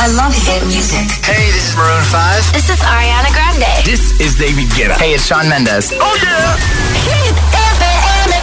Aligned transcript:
I 0.00 0.06
love 0.14 0.32
hit 0.32 0.62
music. 0.66 1.10
Hey, 1.26 1.50
this 1.50 1.70
is 1.70 1.76
Maroon 1.76 2.04
5. 2.04 2.52
This 2.52 2.70
is 2.70 2.78
Ariana 2.78 3.34
Grande. 3.34 3.66
This 3.84 4.14
is 4.20 4.38
David 4.38 4.70
Guetta. 4.70 4.94
Hey, 4.94 5.14
it's 5.14 5.26
Sean 5.26 5.48
Mendes. 5.48 5.90
Oh 5.98 6.14
yeah. 6.22 6.54
Hit 7.02 7.34
FM. 7.74 8.38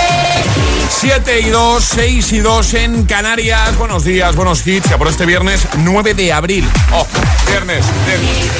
7 0.90 1.40
y 1.40 1.50
2, 1.50 1.84
6 1.84 2.34
y 2.34 2.40
2 2.40 2.74
en 2.74 3.06
Canarias. 3.06 3.78
Buenos 3.78 4.04
días, 4.04 4.36
buenos 4.36 4.68
hits. 4.68 4.90
Ya 4.90 4.98
por 4.98 5.08
este 5.08 5.26
viernes 5.26 5.66
9 5.78 6.14
de 6.14 6.34
abril. 6.34 6.70
Oh, 6.92 7.08
viernes. 7.48 7.86
viernes. 8.06 8.52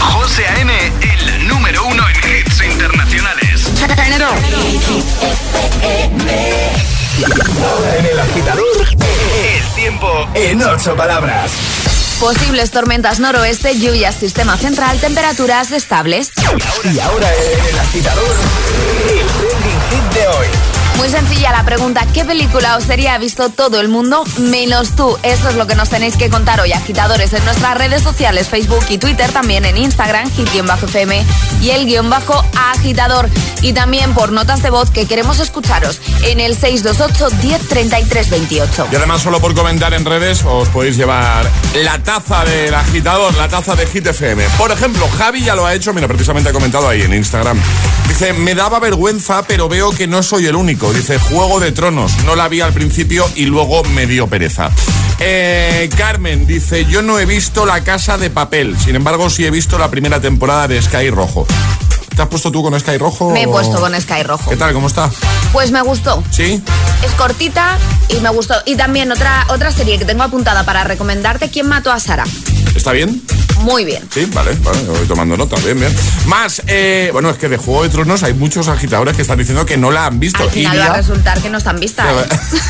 José 0.00 0.44
A.M., 0.48 0.72
el 1.02 1.46
número 1.46 1.86
uno 1.86 2.02
en 2.08 2.16
hits 2.16 2.64
internacionales. 2.64 3.70
En 7.96 8.06
el 8.06 8.20
agitador, 8.20 8.86
el 8.90 9.68
tiempo 9.74 10.28
en 10.34 10.62
ocho 10.64 10.96
palabras. 10.96 11.52
Posibles 12.20 12.70
tormentas 12.70 13.18
noroeste, 13.18 13.78
lluvias, 13.78 14.14
sistema 14.14 14.58
central, 14.58 15.00
temperaturas 15.00 15.72
estables. 15.72 16.30
Y 16.84 16.98
ahora 16.98 17.34
en 17.34 17.64
el 17.64 17.78
agitador, 17.78 18.36
el 19.08 19.26
trending 19.26 19.80
hit 19.90 20.14
de 20.14 20.28
hoy. 20.28 20.46
Muy 20.96 21.08
sencilla 21.08 21.52
la 21.52 21.64
pregunta, 21.64 22.06
¿qué 22.12 22.24
película 22.24 22.76
os 22.76 22.84
sería 22.84 23.16
visto 23.18 23.48
todo 23.48 23.80
el 23.80 23.88
mundo 23.88 24.24
menos 24.38 24.94
tú? 24.96 25.16
Eso 25.22 25.48
es 25.48 25.54
lo 25.54 25.66
que 25.66 25.74
nos 25.74 25.88
tenéis 25.88 26.16
que 26.16 26.28
contar 26.28 26.60
hoy, 26.60 26.72
agitadores, 26.72 27.32
en 27.32 27.44
nuestras 27.44 27.76
redes 27.76 28.02
sociales, 28.02 28.48
Facebook 28.48 28.84
y 28.88 28.98
Twitter, 28.98 29.30
también 29.32 29.64
en 29.64 29.76
Instagram, 29.76 30.30
hit-fm 30.30 31.24
y 31.62 31.70
el 31.70 31.86
guion 31.86 32.10
bajo 32.10 32.44
agitador. 32.72 33.28
Y 33.62 33.72
también 33.72 34.14
por 34.14 34.32
notas 34.32 34.62
de 34.62 34.70
voz 34.70 34.90
que 34.90 35.06
queremos 35.06 35.38
escucharos 35.38 36.00
en 36.24 36.40
el 36.40 36.56
628 36.56 37.36
1033 37.42 38.30
28. 38.30 38.88
Y 38.92 38.96
además 38.96 39.22
solo 39.22 39.40
por 39.40 39.54
comentar 39.54 39.92
en 39.94 40.04
redes 40.04 40.42
os 40.44 40.68
podéis 40.68 40.96
llevar 40.96 41.50
la 41.82 41.98
taza 42.02 42.44
del 42.44 42.74
agitador, 42.74 43.34
la 43.36 43.48
taza 43.48 43.74
de 43.74 43.86
Hit 43.86 44.06
FM. 44.06 44.44
Por 44.56 44.70
ejemplo, 44.70 45.08
Javi 45.18 45.42
ya 45.42 45.54
lo 45.54 45.66
ha 45.66 45.74
hecho, 45.74 45.92
mira, 45.92 46.08
precisamente 46.08 46.50
ha 46.50 46.52
comentado 46.52 46.88
ahí 46.88 47.02
en 47.02 47.12
Instagram. 47.12 47.60
Dice, 48.08 48.32
me 48.32 48.54
daba 48.54 48.80
vergüenza, 48.80 49.42
pero 49.42 49.68
veo 49.68 49.92
que 49.92 50.06
no 50.06 50.22
soy 50.22 50.46
el 50.46 50.56
único. 50.56 50.79
Dice 50.88 51.18
Juego 51.18 51.60
de 51.60 51.72
Tronos. 51.72 52.24
No 52.24 52.34
la 52.34 52.48
vi 52.48 52.62
al 52.62 52.72
principio 52.72 53.24
y 53.36 53.44
luego 53.44 53.84
me 53.84 54.06
dio 54.06 54.26
pereza. 54.26 54.70
Eh, 55.20 55.88
Carmen 55.96 56.46
dice, 56.46 56.86
yo 56.86 57.02
no 57.02 57.18
he 57.18 57.26
visto 57.26 57.64
La 57.66 57.84
Casa 57.84 58.16
de 58.16 58.30
Papel. 58.30 58.76
Sin 58.78 58.96
embargo, 58.96 59.28
sí 59.28 59.44
he 59.44 59.50
visto 59.50 59.78
la 59.78 59.90
primera 59.90 60.20
temporada 60.20 60.66
de 60.68 60.80
Sky 60.80 61.10
Rojo. 61.10 61.46
¿Te 62.16 62.22
has 62.22 62.28
puesto 62.28 62.50
tú 62.50 62.62
con 62.62 62.78
Sky 62.80 62.98
Rojo? 62.98 63.30
Me 63.30 63.42
he 63.42 63.48
puesto 63.48 63.78
con 63.78 63.98
Sky 64.00 64.22
Rojo. 64.24 64.50
¿Qué 64.50 64.56
tal? 64.56 64.72
¿Cómo 64.72 64.86
está? 64.88 65.10
Pues 65.52 65.70
me 65.70 65.82
gustó. 65.82 66.24
¿Sí? 66.30 66.62
Es 67.04 67.12
cortita 67.12 67.78
y 68.08 68.16
me 68.20 68.30
gustó. 68.30 68.54
Y 68.64 68.76
también 68.76 69.12
otra, 69.12 69.46
otra 69.50 69.70
serie 69.70 69.98
que 69.98 70.04
tengo 70.06 70.22
apuntada 70.22 70.64
para 70.64 70.82
recomendarte, 70.84 71.50
¿Quién 71.50 71.68
mató 71.68 71.92
a 71.92 72.00
Sara? 72.00 72.24
¿Está 72.74 72.92
bien? 72.92 73.22
Muy 73.60 73.84
bien. 73.84 74.02
Sí, 74.12 74.26
vale, 74.32 74.56
vale, 74.62 74.78
voy 74.84 75.06
tomando 75.06 75.36
nota, 75.36 75.56
bien, 75.56 75.78
bien. 75.78 75.94
Más, 76.26 76.62
eh, 76.66 77.10
bueno, 77.12 77.30
es 77.30 77.38
que 77.38 77.48
de 77.48 77.56
Juego 77.56 77.82
de 77.82 77.88
Tronos 77.90 78.22
hay 78.22 78.34
muchos 78.34 78.68
agitadores 78.68 79.14
que 79.16 79.22
están 79.22 79.38
diciendo 79.38 79.66
que 79.66 79.76
no 79.76 79.90
la 79.90 80.06
han 80.06 80.18
visto. 80.18 80.42
Al 80.42 80.50
final 80.50 80.78
va 80.78 80.86
a 80.86 80.96
resultar 80.96 81.40
que 81.40 81.50
no 81.50 81.58
están 81.58 81.78
vistas. 81.78 82.06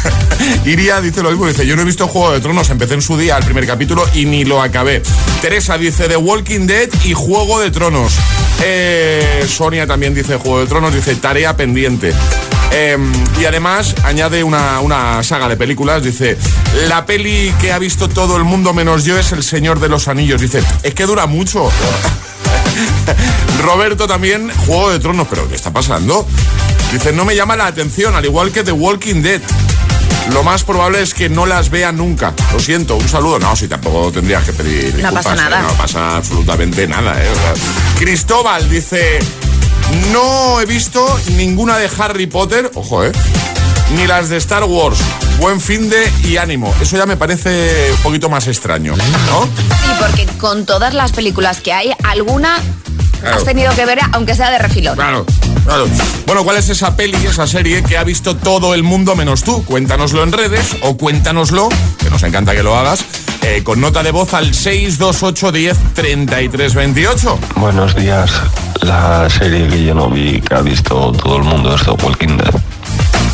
Iria 0.64 1.00
dice 1.00 1.22
lo 1.22 1.30
mismo, 1.30 1.46
dice, 1.46 1.66
yo 1.66 1.77
no 1.77 1.83
he 1.83 1.84
visto 1.84 2.08
Juego 2.08 2.33
de 2.33 2.41
Tronos, 2.41 2.70
empecé 2.70 2.94
en 2.94 3.02
su 3.02 3.16
día 3.16 3.36
el 3.36 3.44
primer 3.44 3.66
capítulo 3.66 4.05
y 4.14 4.24
ni 4.24 4.44
lo 4.44 4.62
acabé. 4.62 5.02
Teresa 5.41 5.78
dice 5.78 6.08
The 6.08 6.16
Walking 6.16 6.66
Dead 6.66 6.88
y 7.05 7.14
Juego 7.14 7.61
de 7.61 7.70
Tronos. 7.70 8.14
Eh, 8.62 9.46
Sonia 9.48 9.86
también 9.86 10.14
dice 10.14 10.36
Juego 10.36 10.61
de 10.61 10.66
Tronos, 10.66 10.94
dice 10.94 11.14
tarea 11.16 11.56
pendiente. 11.56 12.12
Eh, 12.72 12.96
y 13.40 13.44
además 13.44 13.94
añade 14.04 14.44
una, 14.44 14.80
una, 14.80 15.22
saga 15.22 15.48
de 15.48 15.56
películas. 15.56 16.02
Dice: 16.02 16.36
La 16.88 17.06
peli 17.06 17.52
que 17.60 17.72
ha 17.72 17.78
visto 17.78 18.08
todo 18.08 18.36
el 18.36 18.44
mundo 18.44 18.72
menos 18.72 19.04
yo 19.04 19.18
es 19.18 19.32
El 19.32 19.42
Señor 19.42 19.80
de 19.80 19.88
los 19.88 20.08
Anillos. 20.08 20.40
Dice: 20.40 20.62
Es 20.82 20.94
que 20.94 21.06
dura 21.06 21.27
mucho. 21.27 21.70
Roberto 23.62 24.06
también, 24.06 24.50
Juego 24.66 24.90
de 24.90 24.98
Tronos. 24.98 25.27
¿Pero 25.28 25.48
qué 25.48 25.56
está 25.56 25.72
pasando? 25.72 26.27
Dice: 26.92 27.12
No 27.12 27.24
me 27.24 27.34
llama 27.34 27.56
la 27.56 27.67
atención, 27.67 28.14
al 28.14 28.24
igual 28.24 28.52
que 28.52 28.62
The 28.62 28.72
Walking 28.72 29.22
Dead. 29.22 29.40
Lo 30.33 30.45
más 30.45 30.62
probable 30.62 31.02
es 31.02 31.12
que 31.12 31.28
no 31.28 31.45
las 31.45 31.70
vea 31.70 31.90
nunca. 31.90 32.34
Lo 32.52 32.61
siento, 32.61 32.96
un 32.96 33.08
saludo. 33.08 33.39
No, 33.39 33.56
si 33.56 33.66
tampoco 33.66 34.12
tendrías 34.12 34.45
que 34.45 34.52
pedir. 34.52 34.95
No 35.02 35.12
pasa 35.12 35.34
nada. 35.34 35.61
¿eh? 35.61 35.62
No 35.62 35.72
pasa 35.74 36.16
absolutamente 36.16 36.86
nada. 36.86 37.20
¿eh? 37.20 37.28
Cristóbal 37.98 38.68
dice. 38.68 39.18
No 40.12 40.61
he 40.61 40.67
visto 40.67 41.18
ninguna 41.36 41.78
de 41.78 41.89
Harry 41.98 42.27
Potter, 42.27 42.70
ojo, 42.74 43.05
¿eh? 43.05 43.12
Ni 43.96 44.06
las 44.06 44.28
de 44.28 44.36
Star 44.36 44.64
Wars. 44.64 44.98
Buen 45.39 45.61
fin 45.61 45.89
de 45.89 46.11
y 46.24 46.36
ánimo. 46.36 46.73
Eso 46.80 46.96
ya 46.96 47.06
me 47.06 47.17
parece 47.17 47.92
un 47.92 48.02
poquito 48.02 48.28
más 48.28 48.46
extraño, 48.46 48.95
¿no? 48.96 49.45
Sí, 49.45 49.90
porque 49.98 50.27
con 50.39 50.67
todas 50.67 50.95
las 50.95 51.12
películas 51.12 51.61
que 51.61 51.73
hay, 51.73 51.92
alguna 52.05 52.58
claro. 53.20 53.36
has 53.36 53.45
tenido 53.45 53.74
que 53.74 53.84
ver, 53.86 53.98
aunque 54.12 54.34
sea 54.34 54.51
de 54.51 54.58
refilón. 54.58 54.95
Claro, 54.96 55.27
claro. 55.64 55.86
Bueno, 56.27 56.45
¿cuál 56.45 56.58
es 56.58 56.68
esa 56.68 56.95
peli, 56.96 57.17
esa 57.27 57.46
serie 57.46 57.83
que 57.83 57.96
ha 57.96 58.05
visto 58.05 58.36
todo 58.36 58.74
el 58.74 58.83
mundo 58.83 59.17
menos 59.17 59.42
tú? 59.42 59.64
Cuéntanoslo 59.64 60.22
en 60.22 60.33
redes 60.33 60.77
o 60.83 60.96
cuéntanoslo, 60.96 61.68
que 61.98 62.11
nos 62.11 62.22
encanta 62.22 62.55
que 62.55 62.62
lo 62.62 62.77
hagas, 62.77 63.05
eh, 63.42 63.62
con 63.64 63.80
nota 63.80 64.02
de 64.02 64.12
voz 64.12 64.34
al 64.34 64.55
628 64.55 65.52
10 65.52 65.78
33 65.95 66.74
28. 66.74 67.39
Buenos 67.57 67.96
días. 67.96 68.30
La 68.90 69.30
serie 69.30 69.68
que 69.68 69.84
yo 69.84 69.95
no 69.95 70.11
vi, 70.11 70.40
que 70.40 70.52
ha 70.52 70.62
visto 70.62 71.12
todo 71.12 71.36
el 71.36 71.45
mundo, 71.45 71.77
es 71.77 71.84
The 71.84 71.92
Walking 71.92 72.36
Dead. 72.36 72.52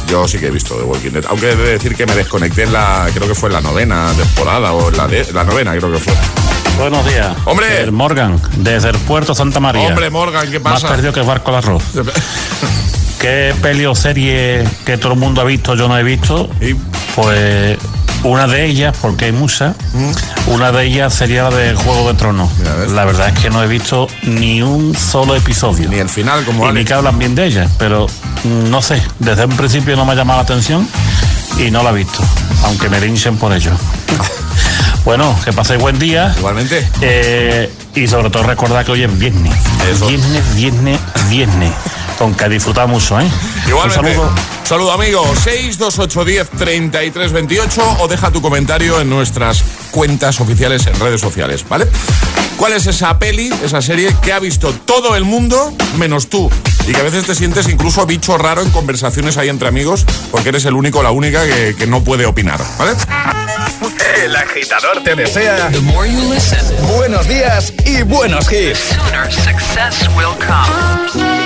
Yo 0.06 0.28
sí 0.28 0.36
que 0.36 0.48
he 0.48 0.50
visto 0.50 0.74
The 0.74 0.82
Walking 0.82 1.12
Dead, 1.12 1.24
aunque 1.30 1.50
he 1.50 1.56
de 1.56 1.72
decir 1.72 1.96
que 1.96 2.04
me 2.04 2.14
desconecté 2.14 2.64
en 2.64 2.74
la, 2.74 3.08
creo 3.14 3.26
que 3.26 3.34
fue 3.34 3.48
en 3.48 3.54
la 3.54 3.60
novena 3.62 4.12
temporada 4.14 4.74
o 4.74 4.90
en 4.90 4.98
la, 4.98 5.08
de, 5.08 5.26
la 5.32 5.44
novena, 5.44 5.74
creo 5.74 5.90
que 5.90 5.98
fue. 5.98 6.12
Buenos 6.76 7.06
días. 7.06 7.34
Hombre. 7.46 7.80
El 7.80 7.90
Morgan, 7.90 8.38
desde 8.58 8.90
el 8.90 8.98
puerto 8.98 9.34
Santa 9.34 9.58
María. 9.58 9.88
Hombre, 9.88 10.10
Morgan, 10.10 10.50
¿qué 10.50 10.60
pasa? 10.60 10.88
Más 10.88 10.92
perdido 10.92 11.14
que 11.14 11.20
el 11.20 11.26
barco 11.26 11.50
de 11.52 11.56
arroz. 11.56 11.82
¿Qué 13.18 13.54
peli 13.62 13.86
o 13.86 13.94
serie 13.94 14.62
que 14.84 14.98
todo 14.98 15.14
el 15.14 15.18
mundo 15.18 15.40
ha 15.40 15.44
visto, 15.44 15.74
yo 15.74 15.88
no 15.88 15.96
he 15.96 16.02
visto? 16.02 16.50
¿Y? 16.60 16.74
Pues 17.14 17.78
una 18.24 18.46
de 18.46 18.66
ellas, 18.66 18.96
porque 19.00 19.26
hay 19.26 19.32
muchas, 19.32 19.74
mm. 19.92 20.50
una 20.52 20.72
de 20.72 20.84
ellas 20.84 21.14
sería 21.14 21.44
la 21.44 21.56
de 21.56 21.74
Juego 21.74 22.08
de 22.08 22.18
Tronos. 22.18 22.50
La 22.92 23.04
verdad 23.04 23.28
es 23.28 23.38
que 23.38 23.50
no 23.50 23.62
he 23.62 23.66
visto 23.66 24.08
ni 24.22 24.62
un 24.62 24.94
solo 24.94 25.34
episodio. 25.34 25.88
Ni 25.88 25.98
el 25.98 26.08
final, 26.08 26.44
como 26.44 26.68
Y 26.68 26.72
ni 26.72 26.84
que 26.84 26.94
hablan 26.94 27.18
bien 27.18 27.34
de 27.34 27.46
ella, 27.46 27.68
pero 27.78 28.06
no 28.44 28.82
sé, 28.82 29.02
desde 29.18 29.44
un 29.44 29.56
principio 29.56 29.96
no 29.96 30.04
me 30.04 30.12
ha 30.12 30.14
llamado 30.14 30.38
la 30.38 30.44
atención 30.44 30.88
y 31.58 31.70
no 31.70 31.82
la 31.82 31.90
he 31.90 31.94
visto, 31.94 32.22
aunque 32.64 32.88
me 32.88 33.00
linchen 33.00 33.36
por 33.36 33.52
ello. 33.52 33.72
bueno, 35.04 35.34
que 35.44 35.52
paséis 35.52 35.80
buen 35.80 35.98
día. 35.98 36.34
Igualmente. 36.38 36.86
Eh, 37.00 37.72
y 37.94 38.06
sobre 38.06 38.30
todo 38.30 38.42
recordar 38.42 38.84
que 38.84 38.92
hoy 38.92 39.04
es 39.04 39.18
viernes. 39.18 39.54
Eso. 39.90 40.06
Viernes, 40.06 40.54
viernes, 40.54 41.00
viernes. 41.28 41.72
Con 42.18 42.34
que 42.34 42.48
disfrutar 42.48 42.88
mucho, 42.88 43.20
¿eh? 43.20 43.28
Igualmente. 43.66 43.98
Un 43.98 44.14
saludo. 44.14 44.34
Saludo 44.64 44.92
amigo, 44.92 45.22
62810 45.44 46.50
3328 46.58 47.96
o 48.00 48.08
deja 48.08 48.30
tu 48.30 48.40
comentario 48.42 49.00
en 49.00 49.08
nuestras 49.10 49.62
cuentas 49.90 50.40
oficiales 50.40 50.86
en 50.86 50.98
redes 50.98 51.20
sociales, 51.20 51.64
¿vale? 51.68 51.86
¿Cuál 52.56 52.72
es 52.72 52.86
esa 52.86 53.18
peli, 53.18 53.52
esa 53.62 53.82
serie 53.82 54.14
que 54.22 54.32
ha 54.32 54.38
visto 54.38 54.72
todo 54.72 55.14
el 55.14 55.24
mundo 55.24 55.72
menos 55.98 56.28
tú? 56.28 56.50
Y 56.88 56.92
que 56.92 57.00
a 57.00 57.02
veces 57.04 57.26
te 57.26 57.34
sientes 57.34 57.68
incluso 57.68 58.06
bicho 58.06 58.38
raro 58.38 58.62
en 58.62 58.70
conversaciones 58.70 59.36
ahí 59.36 59.48
entre 59.50 59.68
amigos 59.68 60.06
porque 60.30 60.48
eres 60.48 60.64
el 60.64 60.74
único 60.74 61.00
o 61.00 61.02
la 61.02 61.10
única 61.10 61.44
que, 61.44 61.76
que 61.76 61.86
no 61.86 62.02
puede 62.02 62.24
opinar, 62.26 62.60
¿vale? 62.78 62.92
El 64.24 64.34
agitador 64.34 65.02
Te 65.04 65.14
desea 65.14 65.68
The 65.70 65.80
more 65.80 66.10
you 66.10 66.32
listen, 66.32 66.58
buenos 66.96 67.28
días 67.28 67.72
y 67.84 68.02
buenos 68.02 68.50
hits. 68.50 68.78
sooner 68.78 69.30
success 69.30 70.08
will 70.16 70.34
come. 70.38 71.45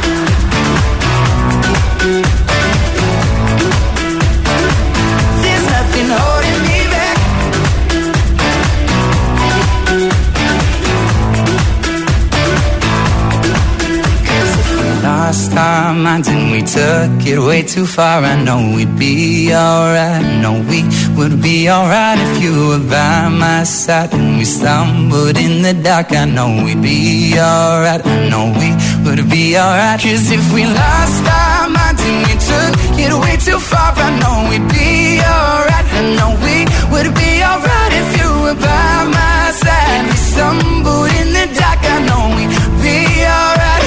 We 16.61 16.67
took 16.67 17.25
it 17.25 17.39
way 17.39 17.63
too 17.63 17.85
far, 17.85 18.23
I 18.23 18.35
know 18.43 18.73
we'd 18.75 18.95
be 18.97 19.51
alright. 19.53 20.23
I 20.23 20.41
know 20.41 20.55
we 20.69 20.83
would 21.17 21.41
be 21.41 21.69
alright 21.69 22.19
if 22.19 22.43
you 22.43 22.53
were 22.69 22.85
by 22.89 23.29
my 23.29 23.63
side. 23.63 24.13
And 24.13 24.37
we 24.37 24.45
stumbled 24.45 25.37
in 25.37 25.63
the 25.63 25.73
dark, 25.73 26.11
I 26.11 26.25
know 26.25 26.63
we'd 26.63 26.81
be 26.81 27.33
alright. 27.37 28.05
I 28.05 28.29
know 28.29 28.45
we 28.61 28.69
would 29.05 29.29
be 29.29 29.57
alright. 29.57 29.99
Cause 30.01 30.29
if 30.29 30.53
we 30.53 30.63
lost 30.65 31.23
our 31.25 31.69
minds 31.69 32.01
and 32.09 32.19
we 32.27 32.33
took 32.49 32.73
it 33.05 33.13
way 33.23 33.35
too 33.37 33.59
far, 33.59 33.93
I 33.95 34.09
know 34.21 34.35
we'd 34.49 34.67
be 34.69 35.19
alright. 35.33 35.87
I 35.99 36.01
know 36.17 36.31
we 36.45 36.57
would 36.93 37.09
be 37.15 37.31
alright 37.41 37.93
if 38.01 38.09
you 38.19 38.29
were 38.43 38.59
by 38.69 38.93
my 39.17 39.51
side. 39.61 40.03
We 40.09 40.17
stumbled 40.29 41.09
in 41.21 41.27
the 41.37 41.45
dark, 41.57 41.81
I 41.81 41.97
know 42.07 42.23
we'd 42.37 42.53
be 42.83 42.97
alright. 43.25 43.80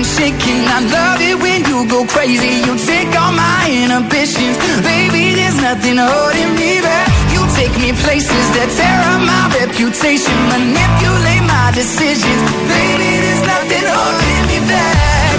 I've 0.00 0.06
shaking. 0.06 0.64
I 0.64 0.80
love 0.80 1.20
it 1.20 1.36
when 1.44 1.60
you 1.68 1.84
go 1.86 2.06
crazy. 2.06 2.64
You 2.64 2.72
take 2.88 3.12
all 3.20 3.32
my 3.32 3.68
inhibitions, 3.68 4.56
baby. 4.80 5.36
There's 5.36 5.60
nothing 5.60 5.98
holding 6.00 6.56
me 6.56 6.80
back. 6.80 7.04
You 7.34 7.44
take 7.52 7.76
me 7.76 7.92
places 8.00 8.46
that 8.56 8.68
tear 8.80 8.96
up 9.12 9.20
my 9.20 9.44
reputation, 9.60 10.32
manipulate 10.48 11.44
my 11.44 11.68
decisions. 11.76 12.42
Baby, 12.64 13.10
there's 13.24 13.44
nothing 13.44 13.84
holding 13.92 14.44
me 14.48 14.58
back. 14.72 15.36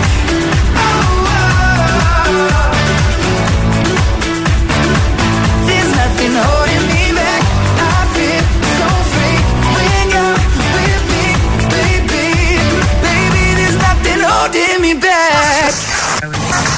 Oh, 0.78 1.26
oh, 1.26 2.70
oh. 2.70 2.71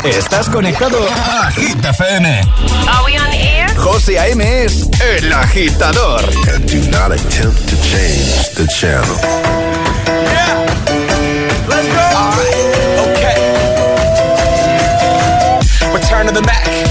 Estás 0.03 0.49
conectado 0.49 0.97
a 1.07 1.49
Hit 1.51 1.83
FM. 1.83 2.41
Are 2.87 3.05
we 3.05 3.17
on 3.17 3.33
air? 3.33 3.73
José 3.75 4.19
A.M. 4.19 4.41
es 4.63 4.89
el 5.01 5.31
agitador. 5.33 6.21
And 6.53 6.69
do 6.69 6.79
not 6.91 7.11
attempt 7.11 7.67
to 7.69 7.75
change 7.81 8.49
the 8.55 8.67
channel. 8.67 9.15
Let's 11.67 11.87
go. 11.87 12.01
All 12.15 12.31
right. 12.37 12.55
Okay. 13.07 13.37
Return 15.93 16.27
to 16.27 16.33
the 16.33 16.41
Mac. 16.41 16.82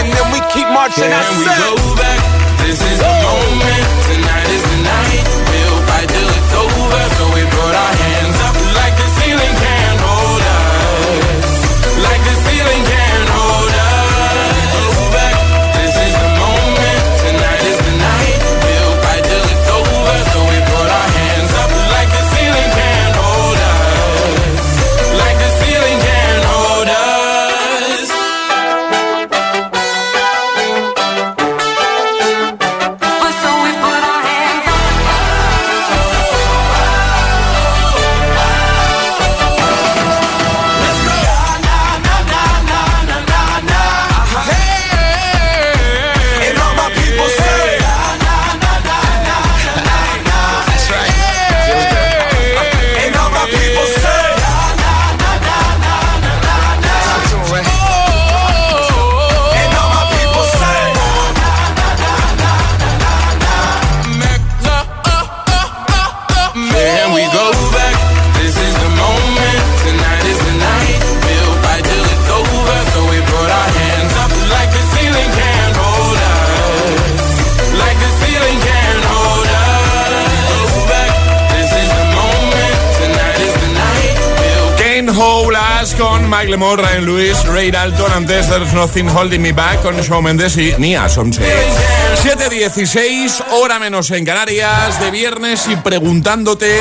And 0.00 0.08
then 0.12 0.26
we 0.34 0.40
keep 0.54 0.68
marching. 0.70 1.10
I 1.10 1.22
Can 1.22 1.38
we 1.38 1.46
go 1.46 1.70
back? 2.00 2.20
This 2.64 2.80
is 2.80 2.98
the 2.98 3.12
moment. 3.24 3.84
Tonight 4.08 4.48
is 4.56 4.64
the 4.72 4.78
night. 4.82 5.24
We'll 5.50 5.80
fight 5.88 6.08
till 6.08 6.30
it's 6.38 6.52
over. 6.64 7.02
So 7.18 7.22
we 7.36 7.42
put 7.46 7.72
our 7.84 7.94
hands 8.04 8.38
up 8.48 8.56
like 8.80 8.96
con 86.54 86.60
Mike 86.60 86.76
Lemore, 86.76 86.82
Ryan 86.82 87.06
Lewis, 87.06 87.46
Ray 87.46 87.70
Dalton, 87.70 88.12
antes 88.12 88.48
There's 88.48 88.72
Nothing 88.72 89.08
Holding 89.08 89.40
Me 89.40 89.52
Back 89.52 89.82
con 89.82 89.96
Shawn 89.96 90.24
Mendes 90.24 90.56
y 90.56 90.72
Nia 90.78 91.08
Somche. 91.08 91.42
7.16, 92.22 93.44
hora 93.50 93.78
menos 93.78 94.10
en 94.10 94.24
Canarias, 94.24 95.00
de 95.00 95.10
viernes 95.10 95.66
y 95.68 95.76
preguntándote 95.76 96.80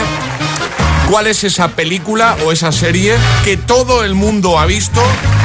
cuál 1.10 1.28
es 1.28 1.44
esa 1.44 1.70
película 1.70 2.38
o 2.46 2.52
esa 2.52 2.72
serie 2.72 3.16
que 3.44 3.58
todo 3.58 4.04
el 4.04 4.16
mundo 4.16 4.60
ha 4.60 4.66
visto 4.66 5.02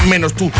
menos 0.07 0.35
tú. 0.35 0.51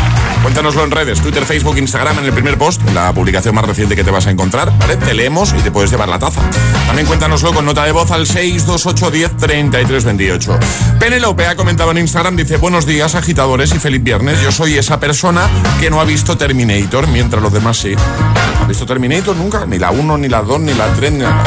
Cuéntanoslo 0.41 0.83
en 0.83 0.91
redes, 0.91 1.21
Twitter, 1.21 1.45
Facebook, 1.45 1.77
Instagram, 1.77 2.19
en 2.19 2.25
el 2.25 2.33
primer 2.33 2.57
post, 2.57 2.81
en 2.87 2.95
la 2.95 3.13
publicación 3.13 3.53
más 3.53 3.65
reciente 3.65 3.95
que 3.95 4.03
te 4.03 4.11
vas 4.11 4.25
a 4.27 4.31
encontrar, 4.31 4.71
¿vale? 4.79 4.95
Te 4.95 5.13
leemos 5.13 5.53
y 5.57 5.61
te 5.61 5.69
puedes 5.69 5.91
llevar 5.91 6.07
la 6.07 6.17
taza. 6.17 6.41
También 6.87 7.05
cuéntanoslo 7.07 7.53
con 7.53 7.65
nota 7.65 7.83
de 7.83 7.91
voz 7.91 8.09
al 8.11 8.25
628 8.25 9.11
10 9.11 9.37
33 9.37 10.03
28. 10.05 10.59
Penelope 10.99 11.45
ha 11.45 11.55
comentado 11.55 11.91
en 11.91 11.99
Instagram, 11.99 12.35
dice, 12.35 12.57
buenos 12.57 12.85
días 12.85 13.15
agitadores 13.15 13.73
y 13.75 13.79
feliz 13.79 14.01
viernes. 14.01 14.41
Yo 14.41 14.51
soy 14.51 14.77
esa 14.77 14.99
persona 14.99 15.47
que 15.79 15.89
no 15.89 15.99
ha 15.99 16.05
visto 16.05 16.37
Terminator, 16.37 17.07
mientras 17.07 17.43
los 17.43 17.51
demás 17.51 17.77
sí. 17.77 17.95
¿No 17.95 18.63
¿Ha 18.63 18.67
visto 18.67 18.85
Terminator 18.85 19.35
nunca? 19.35 19.65
Ni 19.65 19.77
la 19.77 19.91
1, 19.91 20.17
ni 20.17 20.29
la 20.29 20.41
2, 20.41 20.59
ni 20.61 20.73
la 20.73 20.87
3, 20.93 21.11
ni 21.11 21.19
la... 21.19 21.43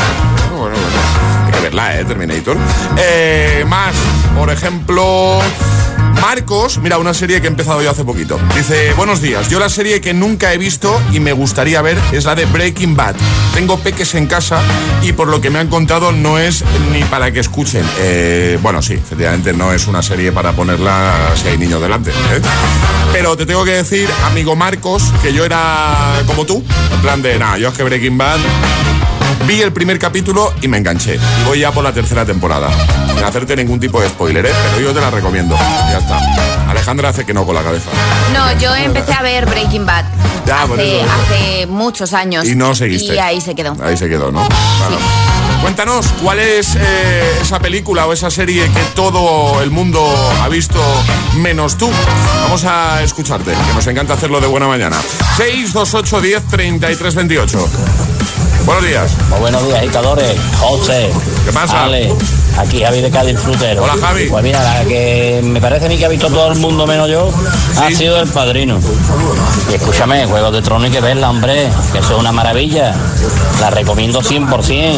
Bueno, 0.50 0.76
bueno. 0.76 1.46
Hay 1.46 1.52
que 1.52 1.60
verla, 1.60 1.98
¿eh? 1.98 2.04
Terminator. 2.04 2.56
Eh, 2.96 3.64
más, 3.66 3.94
por 4.36 4.50
ejemplo... 4.50 5.40
Marcos, 6.20 6.78
mira, 6.78 6.98
una 6.98 7.14
serie 7.14 7.40
que 7.40 7.46
he 7.46 7.50
empezado 7.50 7.82
yo 7.82 7.90
hace 7.90 8.04
poquito. 8.04 8.38
Dice, 8.54 8.92
buenos 8.94 9.20
días, 9.20 9.48
yo 9.48 9.58
la 9.58 9.68
serie 9.68 10.00
que 10.00 10.14
nunca 10.14 10.52
he 10.52 10.58
visto 10.58 11.00
y 11.12 11.20
me 11.20 11.32
gustaría 11.32 11.82
ver 11.82 11.98
es 12.12 12.24
la 12.24 12.34
de 12.34 12.44
Breaking 12.46 12.96
Bad. 12.96 13.14
Tengo 13.54 13.78
peques 13.78 14.14
en 14.14 14.26
casa 14.26 14.60
y 15.02 15.12
por 15.12 15.28
lo 15.28 15.40
que 15.40 15.50
me 15.50 15.58
han 15.58 15.68
contado 15.68 16.12
no 16.12 16.38
es 16.38 16.64
ni 16.92 17.02
para 17.04 17.32
que 17.32 17.40
escuchen. 17.40 17.84
Eh, 18.00 18.58
bueno, 18.62 18.82
sí, 18.82 18.94
efectivamente 18.94 19.52
no 19.52 19.72
es 19.72 19.86
una 19.86 20.02
serie 20.02 20.32
para 20.32 20.52
ponerla 20.52 21.32
si 21.34 21.48
hay 21.48 21.58
niños 21.58 21.80
delante. 21.80 22.10
¿eh? 22.10 22.40
Pero 23.12 23.36
te 23.36 23.46
tengo 23.46 23.64
que 23.64 23.72
decir, 23.72 24.08
amigo 24.24 24.56
Marcos, 24.56 25.12
que 25.22 25.32
yo 25.32 25.44
era 25.44 26.22
como 26.26 26.44
tú. 26.44 26.64
En 26.92 27.00
plan 27.00 27.22
de, 27.22 27.38
nada, 27.38 27.58
yo 27.58 27.68
es 27.68 27.74
que 27.74 27.82
Breaking 27.82 28.18
Bad 28.18 28.38
Vi 29.46 29.60
el 29.60 29.72
primer 29.72 29.98
capítulo 29.98 30.52
y 30.62 30.68
me 30.68 30.78
enganché. 30.78 31.16
Y 31.16 31.44
voy 31.46 31.60
ya 31.60 31.72
por 31.72 31.84
la 31.84 31.92
tercera 31.92 32.24
temporada. 32.24 32.70
Sin 33.14 33.24
hacerte 33.24 33.56
ningún 33.56 33.80
tipo 33.80 34.00
de 34.00 34.08
spoiler, 34.08 34.46
¿eh? 34.46 34.52
pero 34.70 34.88
yo 34.88 34.94
te 34.94 35.00
la 35.00 35.10
recomiendo. 35.10 35.56
Ya 35.56 35.98
está. 35.98 36.18
Alejandra 36.68 37.10
hace 37.10 37.24
que 37.24 37.34
no 37.34 37.44
con 37.44 37.54
la 37.54 37.62
cabeza. 37.62 37.90
No, 38.32 38.58
yo 38.58 38.74
empecé 38.74 39.12
a 39.12 39.22
ver 39.22 39.46
Breaking 39.46 39.86
Bad 39.86 40.04
hace, 40.50 41.02
hace, 41.02 41.66
muchos 41.66 42.12
años. 42.12 42.46
Y 42.46 42.54
no 42.54 42.74
seguiste. 42.74 43.14
Y 43.14 43.18
ahí 43.18 43.40
se 43.40 43.54
quedó. 43.54 43.76
Ahí 43.82 43.96
se 43.96 44.08
quedó, 44.08 44.30
¿no? 44.30 44.46
Cuéntanos, 45.60 46.06
¿cuál 46.20 46.40
es 46.40 46.74
eh, 46.74 47.38
esa 47.40 47.60
película 47.60 48.06
o 48.06 48.12
esa 48.12 48.30
serie 48.30 48.64
que 48.64 48.82
todo 48.96 49.62
el 49.62 49.70
mundo 49.70 50.04
ha 50.42 50.48
visto 50.48 50.80
menos 51.36 51.78
tú? 51.78 51.88
Vamos 52.42 52.64
a 52.64 53.00
escucharte, 53.02 53.52
que 53.52 53.74
nos 53.74 53.86
encanta 53.86 54.14
hacerlo 54.14 54.40
de 54.40 54.48
buena 54.48 54.66
mañana. 54.66 55.00
628 55.36 56.20
10 56.20 56.46
33 56.48 57.14
28. 57.14 57.68
Buenos 58.64 58.84
días. 58.84 59.16
Pues 59.28 59.40
buenos 59.40 59.66
días, 59.66 59.78
agitadores. 59.78 60.36
José. 60.58 61.10
¿Qué 61.44 61.52
pasa? 61.52 61.84
Ale. 61.84 62.12
Aquí 62.58 62.82
Javi 62.82 63.00
de 63.00 63.10
Cádiz 63.10 63.38
Frutero. 63.40 63.82
Hola 63.82 63.94
Javi. 64.00 64.28
Pues 64.28 64.44
mira, 64.44 64.62
la 64.62 64.84
que 64.84 65.40
me 65.42 65.60
parece 65.60 65.86
a 65.86 65.88
mí 65.88 65.98
que 65.98 66.04
ha 66.04 66.08
visto 66.08 66.28
todo 66.28 66.52
el 66.52 66.58
mundo 66.58 66.86
menos 66.86 67.08
yo 67.08 67.30
ha 67.80 67.90
sido 67.90 68.20
el 68.20 68.28
padrino. 68.28 68.78
Y 69.70 69.74
escúchame, 69.74 70.26
Juego 70.26 70.50
de 70.50 70.62
Tronos 70.62 70.84
hay 70.84 70.90
que 70.90 71.00
verla, 71.00 71.30
hombre, 71.30 71.68
que 71.92 71.98
eso 71.98 72.14
es 72.14 72.20
una 72.20 72.32
maravilla. 72.32 72.94
La 73.60 73.70
recomiendo 73.70 74.20
100%. 74.20 74.92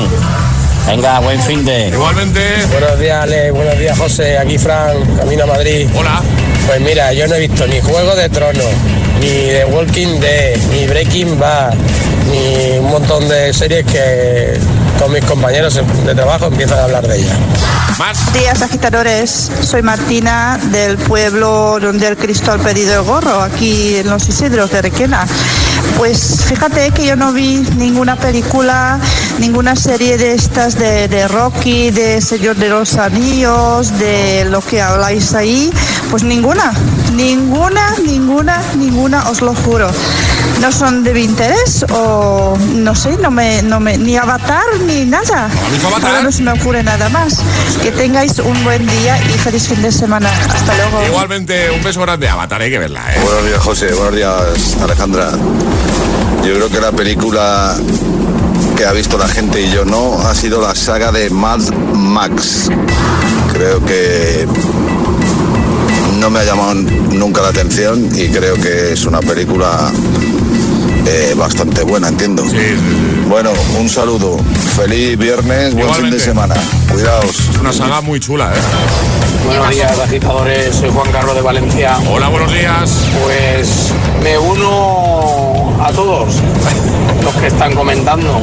Venga, 0.86 1.20
buen 1.20 1.40
fin 1.40 1.64
de. 1.64 1.88
Igualmente. 1.88 2.66
Buenos 2.70 2.98
días, 2.98 3.22
Ale. 3.22 3.50
Buenos 3.50 3.78
días, 3.78 3.98
José. 3.98 4.36
Aquí 4.36 4.58
Fran, 4.58 5.16
camino 5.16 5.44
a 5.44 5.46
Madrid. 5.46 5.88
Hola. 5.94 6.22
Pues 6.66 6.80
mira, 6.80 7.12
yo 7.12 7.26
no 7.26 7.34
he 7.34 7.46
visto 7.46 7.66
ni 7.66 7.80
Juego 7.80 8.14
de 8.14 8.28
Tronos, 8.30 8.64
ni 9.20 9.28
The 9.28 9.66
Walking 9.66 10.18
Dead, 10.18 10.56
ni 10.72 10.86
Breaking 10.86 11.38
Bad, 11.38 11.74
ni 12.34 12.78
un 12.78 12.90
montón 12.90 13.28
de 13.28 13.52
series 13.52 13.84
que 13.86 14.58
con 14.98 15.12
mis 15.12 15.24
compañeros 15.24 15.74
de 15.74 16.14
trabajo 16.14 16.46
empiezan 16.46 16.78
a 16.78 16.84
hablar 16.84 17.06
de 17.06 17.18
ella. 17.18 17.36
Más. 17.98 18.32
Días 18.32 18.60
agitadores, 18.62 19.50
soy 19.62 19.82
Martina 19.82 20.58
del 20.72 20.96
pueblo 20.98 21.78
donde 21.80 22.08
el 22.08 22.16
Cristo 22.16 22.52
ha 22.52 22.58
pedido 22.58 22.94
el 22.94 23.02
gorro, 23.02 23.40
aquí 23.40 23.96
en 23.96 24.10
los 24.10 24.28
Isidros 24.28 24.70
de 24.72 24.82
Requena. 24.82 25.26
Pues 25.96 26.44
fíjate 26.46 26.90
que 26.90 27.06
yo 27.06 27.14
no 27.14 27.32
vi 27.32 27.58
ninguna 27.76 28.16
película, 28.16 28.98
ninguna 29.38 29.76
serie 29.76 30.16
de 30.18 30.32
estas 30.32 30.76
de, 30.76 31.06
de 31.06 31.28
Rocky, 31.28 31.90
de 31.90 32.20
Señor 32.20 32.56
de 32.56 32.68
los 32.68 32.96
Anillos, 32.96 33.96
de 33.98 34.44
lo 34.46 34.60
que 34.60 34.82
habláis 34.82 35.34
ahí, 35.34 35.72
pues 36.10 36.24
ninguna, 36.24 36.72
ninguna, 37.14 37.94
ninguna, 38.04 38.60
ninguna, 38.76 39.30
os 39.30 39.40
lo 39.40 39.54
juro. 39.54 39.88
No 40.60 40.72
son 40.72 41.04
de 41.04 41.12
mi 41.12 41.24
interés 41.24 41.84
o 41.90 42.56
no 42.74 42.94
sé, 42.94 43.16
no 43.18 43.30
me, 43.30 43.62
no 43.62 43.80
me, 43.80 43.98
ni 43.98 44.16
Avatar 44.16 44.64
ni 44.86 45.04
nada. 45.04 45.50
Ahora 46.02 46.22
no 46.22 46.32
se 46.32 46.42
me 46.42 46.52
ocurre 46.52 46.82
nada 46.82 47.08
más. 47.10 47.40
Que 47.82 47.90
tengáis 47.90 48.38
un 48.38 48.64
buen 48.64 48.86
día 48.86 49.18
y 49.22 49.38
feliz 49.38 49.68
fin 49.68 49.82
de 49.82 49.92
semana. 49.92 50.30
Hasta 50.30 50.74
luego. 50.76 51.06
Igualmente, 51.06 51.70
un 51.70 51.82
beso 51.82 52.00
grande. 52.00 52.28
Avatar, 52.28 52.62
hay 52.62 52.70
que 52.70 52.78
verla, 52.78 53.00
¿eh? 53.14 53.20
Buenos 53.22 53.44
días, 53.46 53.60
José. 53.60 53.92
Buenos 53.92 54.14
días, 54.14 54.76
Alejandra. 54.82 55.32
Yo 56.44 56.54
creo 56.54 56.68
que 56.70 56.80
la 56.80 56.92
película 56.92 57.76
que 58.76 58.84
ha 58.84 58.92
visto 58.92 59.16
la 59.16 59.28
gente 59.28 59.60
y 59.60 59.70
yo 59.70 59.84
no 59.84 60.20
ha 60.20 60.34
sido 60.34 60.60
la 60.60 60.74
saga 60.74 61.12
de 61.12 61.30
Mad 61.30 61.60
Max. 61.94 62.68
Creo 63.52 63.84
que 63.84 64.46
no 66.18 66.30
me 66.30 66.40
ha 66.40 66.44
llamado 66.44 66.74
nunca 66.74 67.42
la 67.42 67.48
atención 67.48 68.08
y 68.14 68.28
creo 68.28 68.54
que 68.56 68.92
es 68.92 69.04
una 69.04 69.20
película 69.20 69.92
eh, 71.06 71.34
bastante 71.36 71.82
buena, 71.82 72.08
entiendo. 72.08 72.44
Bueno, 73.28 73.50
un 73.78 73.88
saludo. 73.88 74.38
Feliz 74.76 75.16
viernes, 75.18 75.74
buen 75.74 75.92
fin 75.94 76.10
de 76.10 76.20
semana. 76.20 76.54
Cuidaos. 76.90 77.48
Es 77.50 77.58
una 77.58 77.72
saga 77.72 78.00
muy 78.00 78.20
chula, 78.20 78.52
¿eh? 78.52 79.44
Buenos 79.46 79.70
días, 79.70 79.98
agitadores. 79.98 80.74
Soy 80.74 80.90
Juan 80.90 81.10
Carlos 81.12 81.34
de 81.34 81.42
Valencia. 81.42 81.98
Hola, 82.10 82.28
buenos 82.28 82.52
días. 82.52 82.98
Pues 83.22 83.92
me 84.22 84.38
uno 84.38 85.76
a 85.84 85.92
todos 85.92 86.36
los 87.22 87.34
que 87.34 87.46
están 87.46 87.74
comentando. 87.74 88.40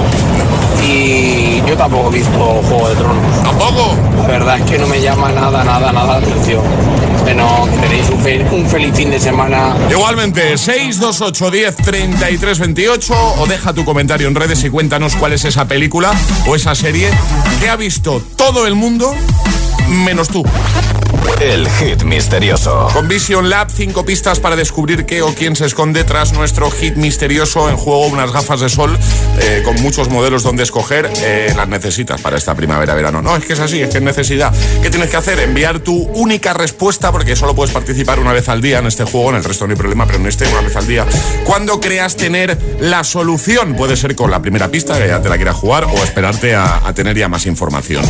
Y 0.84 1.62
yo 1.68 1.78
tampoco 1.78 2.10
he 2.10 2.14
visto 2.14 2.32
Juego 2.68 2.90
de 2.90 2.96
Tronos. 2.96 3.44
¿Tampoco? 3.44 3.96
La 4.18 4.28
verdad 4.28 4.60
es 4.60 4.66
que 4.70 4.78
no 4.78 4.88
me 4.88 5.02
llama 5.02 5.32
nada, 5.32 5.64
nada, 5.64 5.92
nada 5.92 6.20
la 6.20 6.28
atención. 6.28 6.62
Bueno, 7.22 7.68
tenéis 7.82 8.10
un, 8.10 8.20
fel 8.22 8.46
un, 8.52 8.68
feliz 8.68 8.96
fin 8.96 9.10
de 9.10 9.20
semana. 9.20 9.76
Igualmente, 9.90 10.58
628 10.58 11.52
10 11.52 11.76
33 11.78 12.60
28 12.60 13.14
o 13.38 13.46
deja 13.48 13.74
tu 13.74 13.86
comentario 13.86 14.28
en 14.28 14.36
redes 14.36 14.64
y 14.64 14.70
cuéntanos 14.70 15.16
cuál 15.16 15.34
es 15.34 15.46
esa 15.46 15.68
película 15.68 16.12
o 16.48 16.56
esa 16.56 16.76
serie 16.76 17.10
que 17.60 17.70
ha 17.70 17.76
visto 17.76 18.22
todo 18.36 18.68
el 18.68 18.76
mundo 18.76 19.16
menos 19.88 20.30
tú. 20.30 20.44
El 21.40 21.68
hit 21.68 22.04
misterioso. 22.04 22.88
Con 22.94 23.08
Vision 23.08 23.50
Lab, 23.50 23.72
cinco 23.72 24.06
pistas 24.06 24.40
para 24.40 24.56
descubrir 24.56 25.06
qué 25.08 25.24
o 25.24 25.34
quién 25.34 25.56
se 25.56 25.66
esconde 25.66 26.04
tras 26.04 26.34
nuestro 26.34 26.70
hit 26.70 26.96
misterioso. 26.96 27.68
En 27.68 27.78
juego, 27.78 28.06
unas 28.06 28.32
gafas 28.32 28.60
de 28.60 28.70
sol 28.70 28.96
eh, 29.40 29.62
con 29.66 29.76
muchos 29.82 30.10
modelos 30.10 30.44
donde 30.44 30.62
escoger. 30.62 31.12
Eh, 31.24 31.52
las 31.56 31.68
necesitas 31.68 32.22
para 32.22 32.38
esta 32.38 32.54
primavera-verano. 32.54 33.24
No, 33.24 33.36
es 33.36 33.44
que 33.44 33.54
es 33.54 33.60
así, 33.60 33.82
es 33.82 33.90
que 33.90 33.98
es 33.98 34.04
necesidad. 34.04 34.54
¿Qué 34.84 34.92
tienes 34.92 35.10
que 35.10 35.18
hacer? 35.18 35.40
Enviar 35.40 35.80
tu 35.80 35.96
única 36.14 36.54
respuesta, 36.54 37.12
porque 37.12 37.36
solo 37.36 37.56
puedes 37.56 37.74
participar 37.74 38.20
una 38.20 38.34
vez 38.34 38.48
al 38.48 38.62
día 38.62 38.78
en 38.78 38.86
este 38.86 39.04
juego. 39.04 39.32
En 39.32 39.38
el 39.38 39.44
resto 39.44 39.66
no 39.66 39.72
hay 39.72 39.78
problema, 39.78 40.06
pero 40.06 40.20
en 40.20 40.28
este 40.28 40.48
una 40.48 40.62
vez 40.62 40.76
al 40.76 40.88
día. 40.88 41.08
Cuando 41.44 41.80
creas 41.80 42.18
tener 42.18 42.58
la 42.80 43.04
solución, 43.04 43.76
puede 43.76 43.98
ser 43.98 44.16
con 44.16 44.30
la 44.30 44.42
primera 44.42 44.70
pista, 44.70 45.00
que 45.00 45.08
ya 45.08 45.22
te 45.22 45.30
la 45.30 45.38
quieras 45.38 45.56
jugar, 45.56 45.86
o 45.86 46.04
esperarte 46.04 46.54
a, 46.54 46.88
a 46.88 46.94
tener 46.94 47.18
ya 47.18 47.28
más 47.28 47.48
información. 47.48 48.06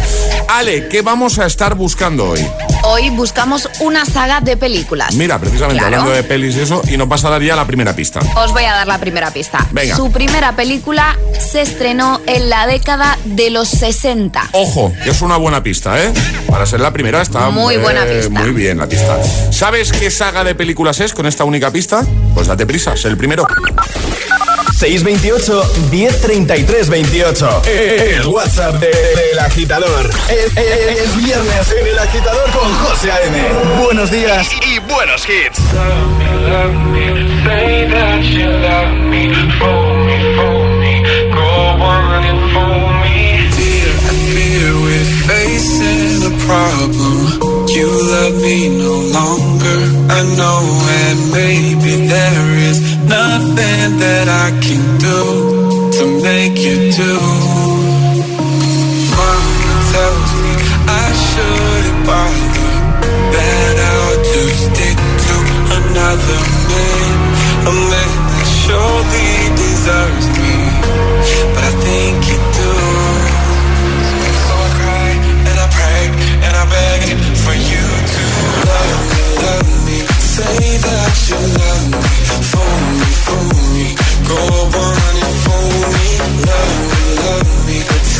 Ale, 0.50 0.89
¿qué 0.89 1.02
vamos 1.02 1.39
a 1.39 1.45
estar 1.45 1.76
buscando 1.76 2.30
hoy? 2.32 2.45
Hoy 2.84 3.00
buscamos 3.09 3.69
una 3.79 4.05
saga 4.05 4.41
de 4.41 4.57
películas. 4.57 5.15
Mira, 5.15 5.39
precisamente 5.39 5.79
claro. 5.79 5.97
hablando 5.97 6.15
de 6.15 6.23
pelis 6.23 6.55
y 6.55 6.61
eso, 6.61 6.81
y 6.87 6.97
nos 6.97 7.07
vas 7.07 7.23
a 7.25 7.29
dar 7.29 7.41
ya 7.41 7.55
la 7.55 7.65
primera 7.65 7.95
pista. 7.95 8.19
Os 8.35 8.51
voy 8.51 8.63
a 8.63 8.73
dar 8.73 8.87
la 8.87 8.99
primera 8.99 9.31
pista. 9.31 9.65
Venga. 9.71 9.95
Su 9.95 10.11
primera 10.11 10.55
película 10.55 11.17
se 11.39 11.61
estrenó 11.61 12.21
en 12.27 12.49
la 12.49 12.67
década 12.67 13.17
de 13.25 13.49
los 13.49 13.67
60. 13.69 14.49
Ojo, 14.53 14.93
es 15.05 15.21
una 15.21 15.37
buena 15.37 15.63
pista, 15.63 16.01
¿eh? 16.03 16.13
Para 16.47 16.65
ser 16.65 16.79
la 16.79 16.91
primera 16.91 17.21
está 17.21 17.49
muy 17.49 17.77
buena 17.77 18.05
pista. 18.05 18.29
Muy 18.29 18.51
bien 18.51 18.77
la 18.77 18.87
pista. 18.87 19.17
¿Sabes 19.51 19.91
qué 19.91 20.11
saga 20.11 20.43
de 20.43 20.55
películas 20.55 20.99
es 20.99 21.13
con 21.13 21.25
esta 21.25 21.43
única 21.43 21.71
pista? 21.71 22.05
Pues 22.33 22.47
date 22.47 22.65
prisa, 22.65 22.93
es 22.93 23.05
el 23.05 23.17
primero. 23.17 23.45
628 24.82 25.62
1033 25.91 26.89
28. 26.89 27.62
El 27.67 28.26
WhatsApp 28.26 28.80
del 28.80 28.91
de, 28.91 29.39
agitador. 29.39 30.10
Es, 30.28 30.58
es, 30.58 31.00
es, 31.02 31.15
viernes 31.17 31.72
en 31.80 31.86
el 31.86 32.00
agitador 32.00 32.50
con 32.50 32.74
José 32.74 33.12
A.M. 33.12 33.44
Buenos 33.84 34.10
días 34.10 34.50
y, 34.52 34.74
y 34.74 34.80
buenos 34.80 35.24
hits. 35.30 35.60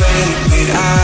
Lately 0.00 0.64
I 0.72 1.03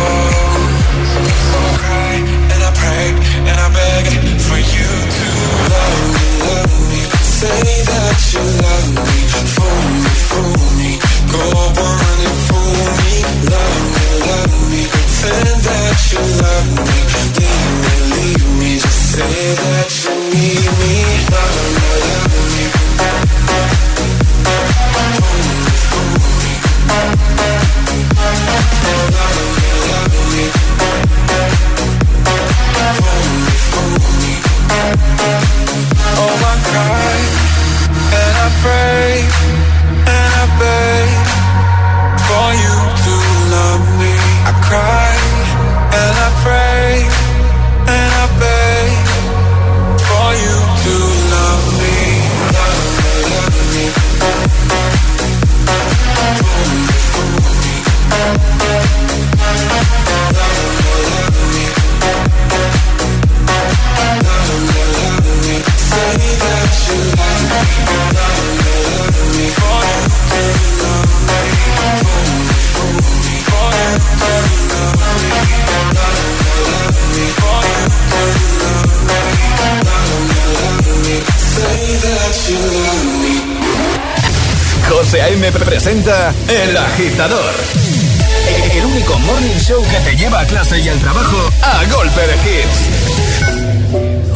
Clase 90.51 90.79
y 90.81 90.89
al 90.89 90.99
trabajo 90.99 91.37
a 91.63 91.85
golpe 91.85 92.21
de 92.29 92.35
hits. 92.45 92.79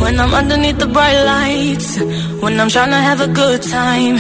When 0.02 0.20
I'm 0.20 0.34
underneath 0.34 0.78
the 0.78 0.88
bright 0.88 1.20
lights, 1.34 2.00
when 2.42 2.60
I'm 2.60 2.70
trying 2.70 2.92
to 2.92 3.02
have 3.10 3.22
a 3.22 3.28
good 3.28 3.62
time. 3.64 4.18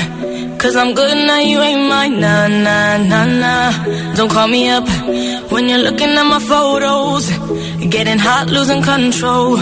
Cause 0.57 0.75
I'm 0.75 0.93
good 0.95 1.17
now, 1.27 1.39
you 1.51 1.59
ain't 1.61 1.87
mine, 1.89 2.19
nah, 2.19 2.47
nah, 2.47 2.97
nah, 2.97 3.25
nah. 3.43 3.71
Don't 4.15 4.31
call 4.31 4.47
me 4.47 4.67
up 4.69 4.87
when 5.51 5.69
you're 5.69 5.83
looking 5.87 6.09
at 6.21 6.23
my 6.23 6.39
photos. 6.39 7.29
Getting 7.95 8.17
hot, 8.17 8.47
losing 8.49 8.81
control. 8.81 9.59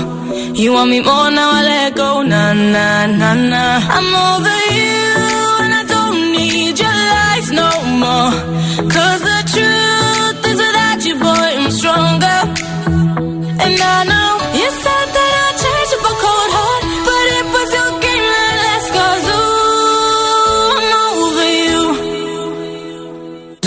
You 0.62 0.74
want 0.74 0.90
me 0.92 1.00
more 1.02 1.30
now, 1.30 1.50
I 1.60 1.62
let 1.64 1.96
go, 1.96 2.22
nah, 2.22 2.54
nah, 2.54 3.06
nah, 3.20 3.34
nah. 3.34 3.80
I'm 3.98 4.10
over 4.30 4.60
you, 4.80 5.04
and 5.64 5.74
I 5.82 5.84
don't 5.96 6.20
need 6.38 6.80
your 6.80 6.98
lies 7.12 7.52
no 7.52 7.70
more. 8.04 8.53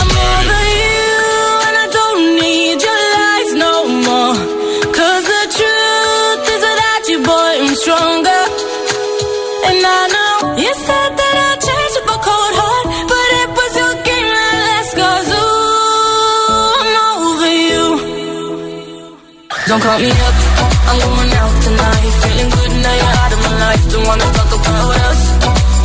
I'm 0.00 0.10
over 0.10 0.64
you 0.80 1.10
and 1.66 1.76
I 1.76 1.86
don't 1.98 2.22
need 2.40 2.78
your 2.86 3.00
lies 3.16 3.50
no 3.64 3.72
more. 4.06 4.36
Cause 4.96 5.24
the 5.32 5.44
truth 5.56 6.42
is 6.54 6.62
without 6.68 7.04
you, 7.10 7.18
boy, 7.24 7.52
I'm 7.64 7.74
stronger. 7.82 8.42
And 9.68 9.80
I 9.98 10.02
know 10.14 10.34
you 10.62 10.72
said 10.86 11.10
that 11.20 11.34
I'd 11.46 11.58
change 11.68 11.94
up 12.00 12.08
cold 12.26 12.54
heart, 12.60 12.86
but 13.10 13.28
it 13.42 13.48
was 13.58 13.72
your 13.82 13.94
game 14.08 14.28
that 14.36 14.56
last 14.68 14.92
cause 15.00 15.28
ooh, 15.40 16.80
I'm 16.80 16.94
over 17.06 17.52
you. 17.68 17.84
Don't 19.68 19.82
call 19.82 19.98
me 19.98 20.10
up, 20.10 20.34
Don't 23.92 24.06
wanna 24.06 24.24
talk 24.32 24.52
about 24.54 24.96
us. 25.08 25.20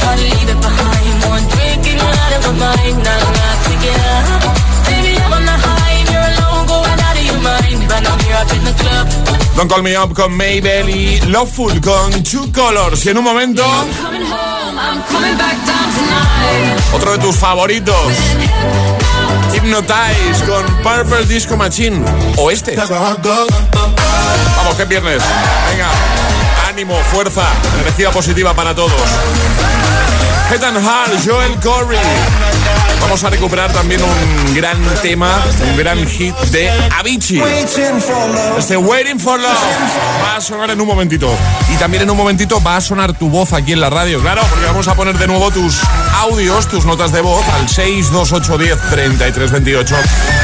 Gotta 0.02 0.22
leave 0.22 0.50
it 0.54 0.60
behind. 0.62 1.16
One 1.30 1.46
drink 1.54 1.82
and 1.90 1.98
you're 2.02 2.18
out 2.24 2.34
of 2.38 2.42
my 2.48 2.54
mind. 2.66 2.98
Not 3.04 3.22
enough 3.28 3.60
to 3.68 3.74
get 3.84 4.00
up. 4.14 4.42
Baby, 4.88 5.12
I'm 5.24 5.34
on 5.34 5.44
the 5.46 5.58
high 5.66 5.94
and 6.00 6.08
you're 6.14 6.30
alone, 6.34 6.66
going 6.68 7.00
out 7.08 7.18
of 7.18 7.24
your 7.26 7.42
mind. 7.42 7.80
But 7.90 8.04
I'm 8.10 8.20
here 8.26 8.38
up 8.38 8.52
in 8.54 8.64
the 8.64 8.74
club. 8.82 9.06
Don't 9.56 9.70
Call 9.70 9.82
Me 9.82 9.96
Up 9.96 10.14
con 10.14 10.36
Mabel 10.36 10.90
y 10.90 11.20
Loveful 11.28 11.80
con 11.82 12.12
Two 12.24 12.52
Colors. 12.52 13.06
Y 13.06 13.10
en 13.10 13.18
un 13.18 13.24
momento, 13.24 13.64
otro 16.94 17.12
de 17.14 17.18
tus 17.20 17.36
favoritos. 17.36 17.96
Hypnotize 19.54 20.44
con 20.46 20.66
Purple 20.84 21.26
Disco 21.26 21.56
Machine. 21.56 22.04
O 22.38 22.52
este. 22.52 22.76
Vamos, 22.76 24.76
que 24.76 24.84
es 24.84 24.90
viernes. 24.90 25.22
Venga, 25.72 25.88
ánimo, 26.76 27.02
fuerza, 27.10 27.44
energía 27.80 28.12
positiva 28.12 28.54
para 28.54 28.76
todos. 28.76 28.92
Head 30.52 30.62
and 30.62 30.78
Heart, 30.78 31.26
Joel 31.26 31.58
Corey. 31.62 32.55
Vamos 33.06 33.24
a 33.24 33.30
recuperar 33.30 33.72
también 33.72 34.02
un 34.02 34.56
gran 34.56 34.84
tema, 35.04 35.30
un 35.70 35.78
gran 35.78 36.08
hit 36.08 36.34
de 36.52 36.72
Avicii. 36.98 37.40
Este 38.58 38.78
Waiting 38.78 39.20
for 39.20 39.40
Love 39.40 39.54
va 40.24 40.38
a 40.38 40.42
sonar 40.42 40.72
en 40.72 40.82
un 40.82 40.88
momentito. 40.88 41.30
Y 41.72 41.76
también 41.78 42.02
en 42.02 42.10
un 42.10 42.18
momentito 42.18 42.60
va 42.64 42.78
a 42.78 42.82
sonar 42.82 43.14
tu 43.14 43.30
voz 43.30 43.54
aquí 43.54 43.74
en 43.74 43.80
la 43.80 43.92
radio, 43.92 44.20
claro, 44.22 44.42
porque 44.50 44.66
vamos 44.66 44.88
a 44.88 44.96
poner 44.96 45.20
de 45.20 45.28
nuevo 45.28 45.52
tus 45.52 45.82
audios, 46.20 46.68
tus 46.68 46.84
notas 46.86 47.12
de 47.12 47.22
voz 47.22 47.48
al 47.50 47.68
628103328 47.68 49.96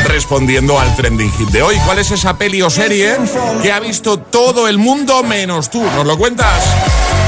respondiendo 0.05 0.79
al 0.79 0.95
trending 0.95 1.33
hit 1.33 1.49
de 1.49 1.63
hoy. 1.63 1.77
¿Cuál 1.83 1.97
es 1.97 2.11
esa 2.11 2.37
peli 2.37 2.61
o 2.61 2.69
serie 2.69 3.17
que 3.63 3.71
ha 3.71 3.79
visto 3.79 4.19
todo 4.19 4.67
el 4.67 4.77
mundo 4.77 5.23
menos 5.23 5.71
tú? 5.71 5.81
¿Nos 5.81 6.05
lo 6.05 6.15
cuentas? 6.15 6.63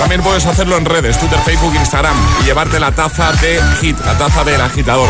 También 0.04 0.22
puedes 0.22 0.46
hacerlo 0.46 0.76
en 0.76 0.84
redes, 0.84 1.18
Twitter, 1.18 1.40
Facebook, 1.46 1.74
Instagram 1.76 2.14
y 2.42 2.44
llevarte 2.44 2.78
la 2.78 2.92
taza 2.92 3.32
de 3.32 3.58
hit, 3.80 3.98
la 4.06 4.18
taza 4.18 4.44
del 4.44 4.60
agitador. 4.60 5.08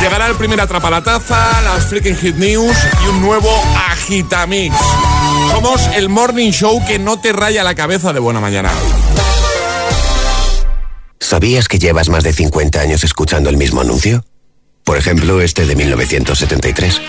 Llegará 0.00 0.28
el 0.28 0.36
primer 0.36 0.60
atrapa 0.60 0.88
la 0.88 1.02
taza, 1.02 1.60
las 1.62 1.86
freaking 1.86 2.16
hit 2.16 2.36
news 2.36 2.76
y 3.04 3.08
un 3.08 3.22
nuevo 3.22 3.50
agitamix. 3.90 4.72
Somos 5.50 5.88
el 5.96 6.08
morning 6.08 6.52
show 6.52 6.80
que 6.86 7.00
no 7.00 7.18
te 7.18 7.32
raya 7.32 7.64
la 7.64 7.74
cabeza 7.74 8.12
de 8.12 8.20
buena 8.20 8.38
mañana. 8.38 8.70
¿Sabías 11.18 11.66
que 11.66 11.80
llevas 11.80 12.08
más 12.08 12.22
de 12.22 12.32
50 12.32 12.80
años 12.80 13.02
escuchando 13.02 13.50
el 13.50 13.56
mismo 13.56 13.80
anuncio? 13.80 14.24
Por 14.84 14.96
ejemplo, 14.96 15.40
este 15.40 15.66
de 15.66 15.74
1973. 15.74 17.00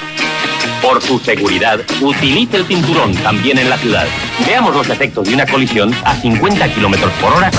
Por 0.88 1.02
su 1.02 1.20
seguridad, 1.20 1.82
utilice 2.00 2.56
el 2.56 2.66
cinturón 2.66 3.14
también 3.16 3.58
en 3.58 3.70
la 3.70 3.78
ciudad. 3.78 4.08
Veamos 4.46 4.74
los 4.74 4.90
efectos 4.90 5.28
de 5.28 5.34
una 5.34 5.46
colisión 5.46 5.94
a 6.06 6.16
50 6.16 6.74
kilómetros 6.74 7.12
por 7.20 7.34
hora. 7.34 7.52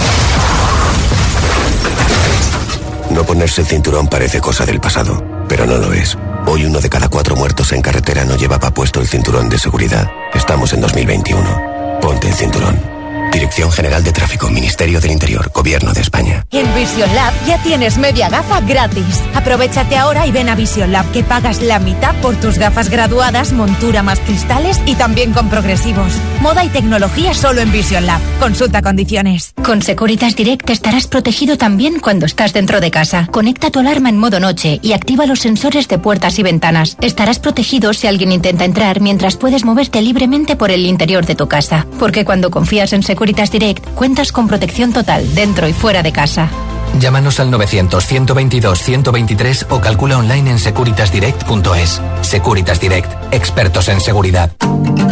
No 3.10 3.24
ponerse 3.24 3.60
el 3.60 3.66
cinturón 3.66 4.08
parece 4.08 4.40
cosa 4.40 4.64
del 4.64 4.80
pasado, 4.80 5.22
pero 5.46 5.66
no 5.66 5.76
lo 5.76 5.92
es. 5.92 6.16
Hoy 6.46 6.64
uno 6.64 6.80
de 6.80 6.88
cada 6.88 7.10
cuatro 7.10 7.36
muertos 7.36 7.70
en 7.72 7.82
carretera 7.82 8.24
no 8.24 8.34
llevaba 8.34 8.70
puesto 8.70 8.98
el 9.02 9.06
cinturón 9.06 9.50
de 9.50 9.58
seguridad. 9.58 10.10
Estamos 10.32 10.72
en 10.72 10.80
2021. 10.80 11.98
Ponte 12.00 12.28
el 12.28 12.34
cinturón. 12.34 12.97
Dirección 13.32 13.70
General 13.70 14.02
de 14.02 14.12
Tráfico, 14.12 14.48
Ministerio 14.48 15.00
del 15.00 15.10
Interior, 15.10 15.50
Gobierno 15.54 15.92
de 15.92 16.00
España. 16.00 16.46
En 16.50 16.66
Vision 16.74 17.14
Lab 17.14 17.32
ya 17.46 17.62
tienes 17.62 17.98
media 17.98 18.28
gafa 18.28 18.60
gratis. 18.62 19.22
Aprovechate 19.34 19.96
ahora 19.96 20.26
y 20.26 20.32
ven 20.32 20.48
a 20.48 20.54
Vision 20.54 20.92
Lab 20.92 21.10
que 21.12 21.22
pagas 21.22 21.60
la 21.60 21.78
mitad 21.78 22.14
por 22.22 22.36
tus 22.36 22.58
gafas 22.58 22.88
graduadas, 22.88 23.52
montura 23.52 24.02
más 24.02 24.18
cristales 24.20 24.80
y 24.86 24.94
también 24.94 25.32
con 25.32 25.50
progresivos. 25.50 26.12
Moda 26.40 26.64
y 26.64 26.68
tecnología 26.68 27.34
solo 27.34 27.60
en 27.60 27.70
Vision 27.70 28.06
Lab. 28.06 28.20
Consulta 28.40 28.80
condiciones. 28.80 29.52
Con 29.62 29.82
Securitas 29.82 30.34
Direct 30.34 30.70
estarás 30.70 31.06
protegido 31.06 31.58
también 31.58 32.00
cuando 32.00 32.24
estás 32.24 32.54
dentro 32.54 32.80
de 32.80 32.90
casa. 32.90 33.28
Conecta 33.30 33.70
tu 33.70 33.80
alarma 33.80 34.08
en 34.08 34.16
modo 34.16 34.40
noche 34.40 34.80
y 34.82 34.94
activa 34.94 35.26
los 35.26 35.40
sensores 35.40 35.86
de 35.86 35.98
puertas 35.98 36.38
y 36.38 36.42
ventanas. 36.42 36.96
Estarás 37.02 37.38
protegido 37.38 37.92
si 37.92 38.06
alguien 38.06 38.32
intenta 38.32 38.64
entrar 38.64 39.00
mientras 39.00 39.36
puedes 39.36 39.64
moverte 39.64 40.00
libremente 40.00 40.56
por 40.56 40.70
el 40.70 40.86
interior 40.86 41.26
de 41.26 41.34
tu 41.34 41.46
casa. 41.46 41.86
Porque 41.98 42.24
cuando 42.24 42.50
confías 42.50 42.92
en 42.92 43.02
Securitas 43.02 43.17
Securitas 43.18 43.50
Direct 43.50 43.84
cuentas 43.96 44.30
con 44.30 44.46
protección 44.46 44.92
total 44.92 45.34
dentro 45.34 45.66
y 45.66 45.72
fuera 45.72 46.04
de 46.04 46.12
casa. 46.12 46.48
Llámanos 46.98 47.38
al 47.40 47.50
900-122-123 47.52 49.66
o 49.70 49.80
calcula 49.80 50.18
online 50.18 50.50
en 50.52 50.58
securitasdirect.es. 50.58 52.00
Securitas 52.22 52.80
Direct, 52.80 53.12
expertos 53.32 53.88
en 53.88 54.00
seguridad. 54.00 54.50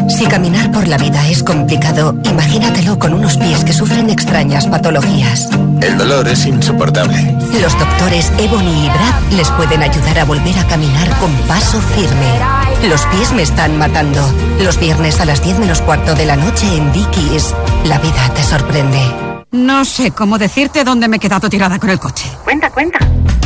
Si 0.09 0.27
caminar 0.27 0.73
por 0.73 0.89
la 0.89 0.99
vida 0.99 1.29
es 1.29 1.43
complicado, 1.43 2.15
imagínatelo 2.25 2.99
con 2.99 3.13
unos 3.13 3.37
pies 3.37 3.65
que 3.65 3.73
sufren 3.73 4.09
extrañas 4.11 4.67
patologías. 4.67 5.49
El 5.83 5.99
dolor 5.99 6.29
es 6.29 6.47
insoportable. 6.47 7.37
Los 7.61 7.77
doctores 7.79 8.33
Ebony 8.39 8.87
y 8.87 8.89
Brad 8.89 9.33
les 9.33 9.51
pueden 9.51 9.83
ayudar 9.83 10.21
a 10.21 10.25
volver 10.25 10.59
a 10.59 10.67
caminar 10.67 11.09
con 11.19 11.31
paso 11.49 11.81
firme. 11.81 12.89
Los 12.89 13.05
pies 13.07 13.33
me 13.33 13.43
están 13.43 13.77
matando. 13.79 14.21
Los 14.63 14.79
viernes 14.79 15.21
a 15.21 15.25
las 15.25 15.43
10 15.43 15.59
menos 15.59 15.81
cuarto 15.83 16.15
de 16.15 16.27
la 16.27 16.37
noche 16.37 16.67
en 16.77 16.93
Dickies. 16.93 17.55
La 17.85 17.99
vida 17.99 18.31
te 18.35 18.43
sorprende. 18.43 19.36
No 19.57 19.87
sé 19.87 20.11
cómo 20.11 20.37
decirte 20.37 20.85
dónde 20.85 21.09
me 21.09 21.17
he 21.17 21.19
quedado 21.19 21.49
tirada 21.49 21.79
con 21.79 21.89
el 21.89 21.99
coche. 21.99 22.31
Cuenta, 22.45 22.71
cuenta. 22.71 22.99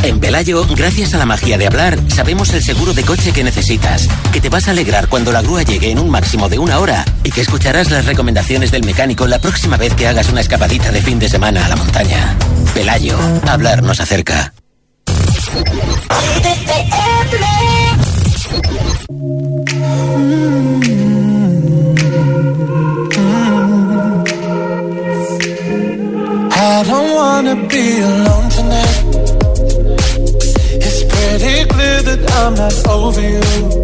En 0.03 0.19
Pelayo, 0.19 0.65
gracias 0.75 1.13
a 1.13 1.17
la 1.17 1.25
magia 1.25 1.57
de 1.57 1.67
hablar, 1.67 1.97
sabemos 2.09 2.53
el 2.53 2.61
seguro 2.61 2.93
de 2.93 3.03
coche 3.03 3.31
que 3.31 3.45
necesitas, 3.45 4.09
que 4.33 4.41
te 4.41 4.49
vas 4.49 4.67
a 4.67 4.71
alegrar 4.71 5.07
cuando 5.07 5.31
la 5.31 5.41
grúa 5.41 5.63
llegue 5.63 5.89
en 5.89 5.99
un 5.99 6.09
máximo 6.09 6.49
de 6.49 6.59
una 6.59 6.79
hora 6.79 7.05
y 7.23 7.31
que 7.31 7.39
escucharás 7.41 7.91
las 7.91 8.05
recomendaciones 8.05 8.71
del 8.71 8.83
mecánico 8.83 9.25
la 9.25 9.39
próxima 9.39 9.77
vez 9.77 9.93
que 9.93 10.07
hagas 10.07 10.27
una 10.29 10.41
escapadita 10.41 10.91
de 10.91 11.01
fin 11.01 11.17
de 11.17 11.29
semana 11.29 11.65
a 11.65 11.69
la 11.69 11.77
montaña. 11.77 12.35
Pelayo, 12.73 13.17
hablar 13.47 13.81
nos 13.81 14.01
acerca. 14.01 14.53
I 26.81 26.83
don't 26.83 27.13
wanna 27.13 27.55
be 27.67 27.99
alone 27.99 28.49
tonight. 28.49 29.03
It's 30.81 31.03
pretty 31.03 31.69
clear 31.69 32.01
that 32.01 32.31
I'm 32.39 32.55
not 32.55 32.87
over 32.87 33.21
you. 33.21 33.80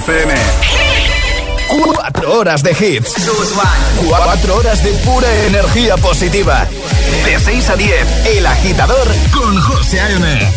FM. 0.00 0.34
Cuatro 1.68 2.38
horas 2.38 2.62
de 2.62 2.70
hits. 2.70 3.12
Cuatro 4.08 4.56
horas 4.56 4.82
de 4.82 4.92
pura 5.04 5.28
energía 5.46 5.98
positiva. 5.98 6.66
De 7.26 7.38
6 7.38 7.68
a 7.68 7.76
10, 7.76 8.26
El 8.28 8.46
Agitador 8.46 9.06
con 9.30 9.60
José 9.60 10.00
A.M. 10.00 10.52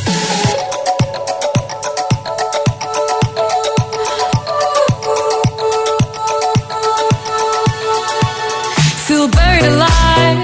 Feel 9.05 9.27
buried 9.27 9.65
alive. 9.65 10.41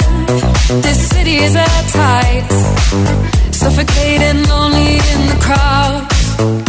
This 0.82 1.10
city 1.10 1.38
is 1.38 1.56
at 1.56 1.86
tight. 1.88 2.46
Suffocating, 3.54 4.46
lonely 4.50 4.98
in 4.98 5.28
the 5.30 5.38
crowd. 5.40 6.69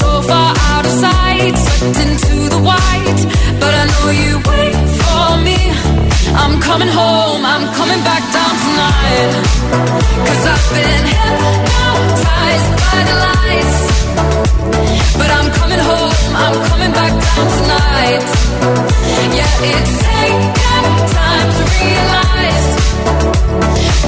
So 0.00 0.22
far 0.22 0.54
out 0.70 0.84
of 0.84 0.92
sight, 0.92 1.54
sucked 1.56 1.98
into 2.04 2.48
the 2.54 2.60
white, 2.60 3.20
but 3.60 3.72
I 3.82 3.84
know 3.92 4.08
you 4.22 4.32
wait 4.50 4.76
for 5.00 5.26
me. 5.46 5.58
I'm 6.36 6.60
coming 6.60 6.88
home, 6.88 7.44
I'm 7.44 7.64
coming 7.78 8.02
back 8.04 8.22
down 8.36 8.54
tonight, 8.64 9.32
cause 10.26 10.44
I've 10.52 10.66
been 10.74 11.04
hypnotized 11.14 12.70
by 12.84 12.98
the 13.08 13.16
lights. 13.26 13.78
But 15.18 15.30
I'm 15.30 15.48
coming 15.58 15.82
home, 15.90 16.32
I'm 16.44 16.56
coming 16.70 16.92
back 16.92 17.12
down 17.26 17.46
tonight. 17.58 18.24
Yeah, 19.38 19.70
it's 19.72 19.94
taken 20.04 20.92
time 21.18 21.48
to 21.56 21.62
realize. 21.78 22.68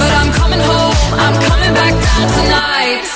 But 0.01 0.11
I'm 0.21 0.31
coming 0.40 0.61
home, 0.61 0.97
I'm 1.25 1.37
coming 1.49 1.73
back 1.75 1.95
down 2.07 2.27
tonight. 2.38 3.15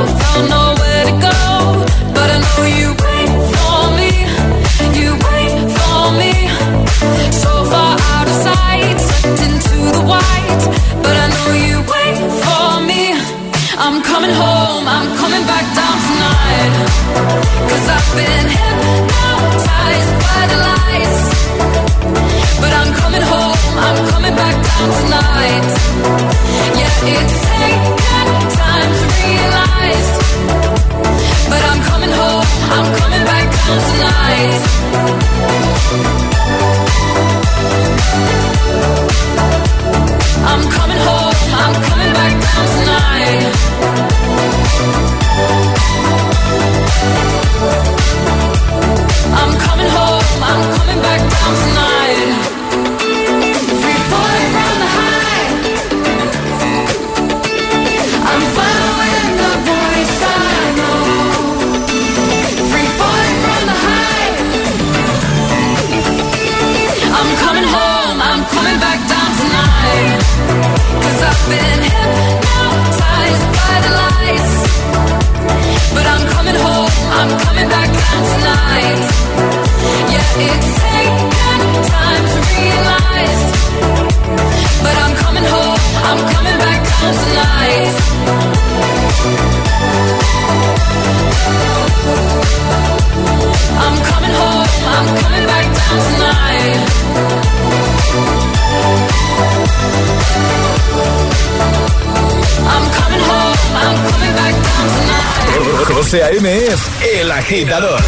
Agitador. 107.51 107.99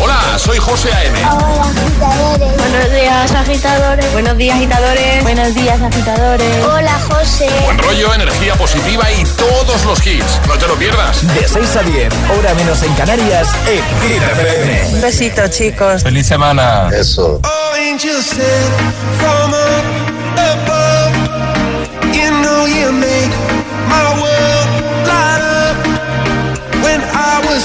Hola, 0.00 0.38
soy 0.38 0.58
José 0.58 0.92
A.M. 0.92 1.18
Buenos 2.56 2.92
días, 2.92 3.32
agitadores. 3.32 4.12
Buenos 4.12 4.36
días, 4.36 4.54
agitadores. 4.54 5.22
Buenos 5.24 5.54
días, 5.56 5.82
agitadores. 5.82 6.64
Hola, 6.64 7.00
José. 7.10 7.48
Buen 7.64 7.78
rollo, 7.78 8.14
energía 8.14 8.54
positiva 8.54 9.10
y 9.10 9.24
todos 9.36 9.84
los 9.86 10.06
hits. 10.06 10.40
No 10.46 10.56
te 10.56 10.68
lo 10.68 10.76
pierdas. 10.76 11.26
De 11.34 11.48
6 11.48 11.76
a 11.76 11.82
10, 11.82 12.14
hora 12.38 12.54
menos 12.54 12.80
en 12.84 12.94
Canarias, 12.94 13.48
en 13.66 14.08
Hit 14.08 14.22
FM. 14.22 14.94
Un 14.94 15.00
besito, 15.00 15.48
chicos. 15.48 16.04
Feliz 16.04 16.28
semana. 16.28 16.88
Eso. 16.92 17.40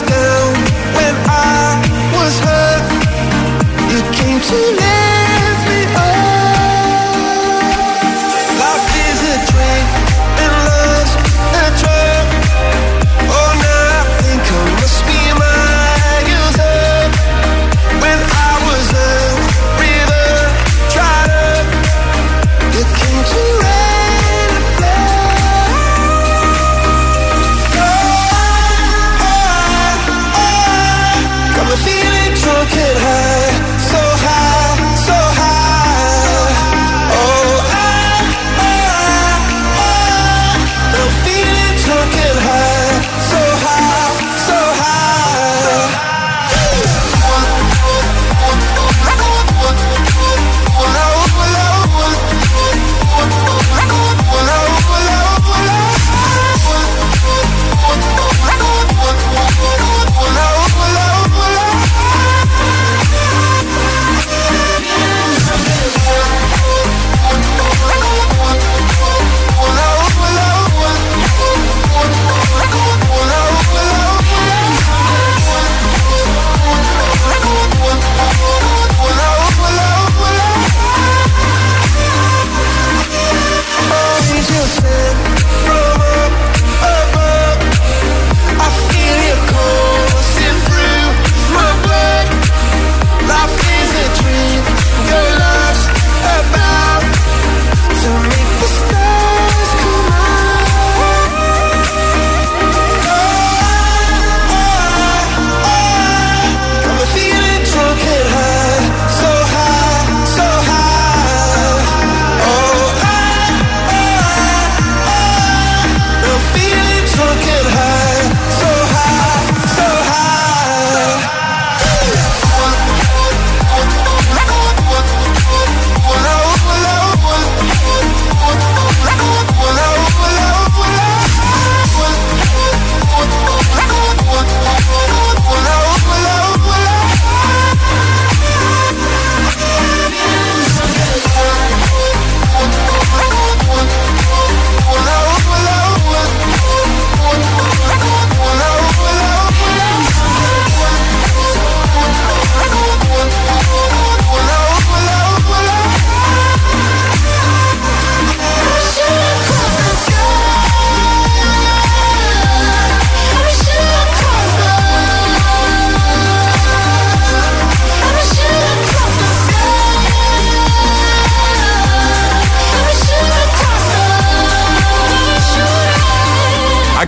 sent 0.07 0.36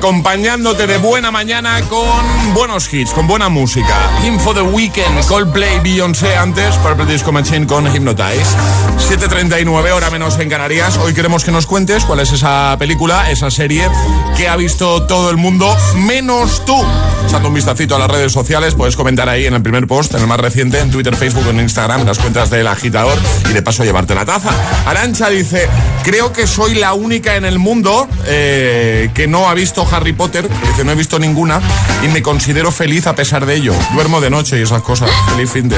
acompañándote 0.10 0.88
de 0.88 0.98
buena 0.98 1.30
mañana 1.30 1.80
con 1.88 2.56
buenos 2.56 2.92
hits, 2.92 3.12
con 3.12 3.28
buena 3.28 3.48
música. 3.48 3.96
Info 4.26 4.56
the 4.56 4.62
Weekend, 4.62 5.24
Coldplay, 5.28 5.80
Beyoncé 5.82 6.36
antes, 6.36 6.76
Purple 6.78 7.06
Disco 7.06 7.32
Machine 7.32 7.68
con 7.68 7.86
Hypnotize. 7.86 8.58
7.39 8.98 9.92
hora 9.92 10.10
menos 10.10 10.40
en 10.40 10.50
Canarias. 10.50 10.98
Hoy 10.98 11.14
queremos 11.14 11.46
que 11.46 11.52
nos 11.52 11.68
cuentes 11.68 12.06
cuál 12.06 12.22
es 12.22 12.32
esa 12.32 12.76
película, 12.80 13.30
esa 13.30 13.52
serie 13.52 13.88
que 14.36 14.50
ha 14.50 14.56
visto 14.56 15.06
todo 15.06 15.30
el 15.30 15.38
mundo, 15.38 15.78
menos 15.94 16.66
tú. 16.66 16.84
Echando 17.30 17.50
un 17.50 17.54
vistacito 17.54 17.96
a 17.96 18.00
las 18.00 18.10
redes 18.10 18.32
sociales, 18.32 18.74
puedes 18.74 18.96
comentar 18.96 19.30
ahí 19.30 19.46
en 19.46 19.54
el 19.54 19.62
primer 19.62 19.86
post, 19.86 20.16
en 20.16 20.22
el 20.22 20.26
más 20.26 20.40
reciente, 20.40 20.80
en 20.80 20.90
Twitter, 20.90 21.16
Facebook 21.16 21.48
en 21.48 21.60
Instagram, 21.60 22.04
las 22.04 22.18
cuentas 22.18 22.50
del 22.50 22.66
agitador 22.66 23.16
y 23.48 23.54
de 23.54 23.62
paso 23.62 23.84
llevarte 23.84 24.16
la 24.16 24.26
taza. 24.26 24.50
Arancha 24.88 25.30
dice, 25.30 25.70
creo 26.04 26.34
que 26.34 26.48
soy 26.48 26.74
la 26.74 26.94
única 26.94 27.36
en 27.36 27.46
el 27.46 27.60
mundo 27.60 28.08
eh, 28.26 29.12
que 29.14 29.28
no 29.28 29.48
ha 29.48 29.54
visto 29.54 29.88
Harry 29.92 30.12
Potter, 30.12 30.50
que 30.76 30.84
no 30.84 30.92
he 30.92 30.96
visto 30.96 31.20
ninguna 31.20 31.62
y 32.04 32.08
me 32.08 32.24
considero 32.24 32.72
feliz 32.72 33.06
a 33.06 33.14
pesar 33.14 33.46
de 33.46 33.58
ello. 33.58 33.76
Duermo 33.94 34.22
de 34.22 34.32
noche 34.32 34.58
y 34.58 34.64
esas 34.64 34.82
cosas. 34.82 35.12
Feliz 35.30 35.52
fin 35.52 35.70
de. 35.70 35.78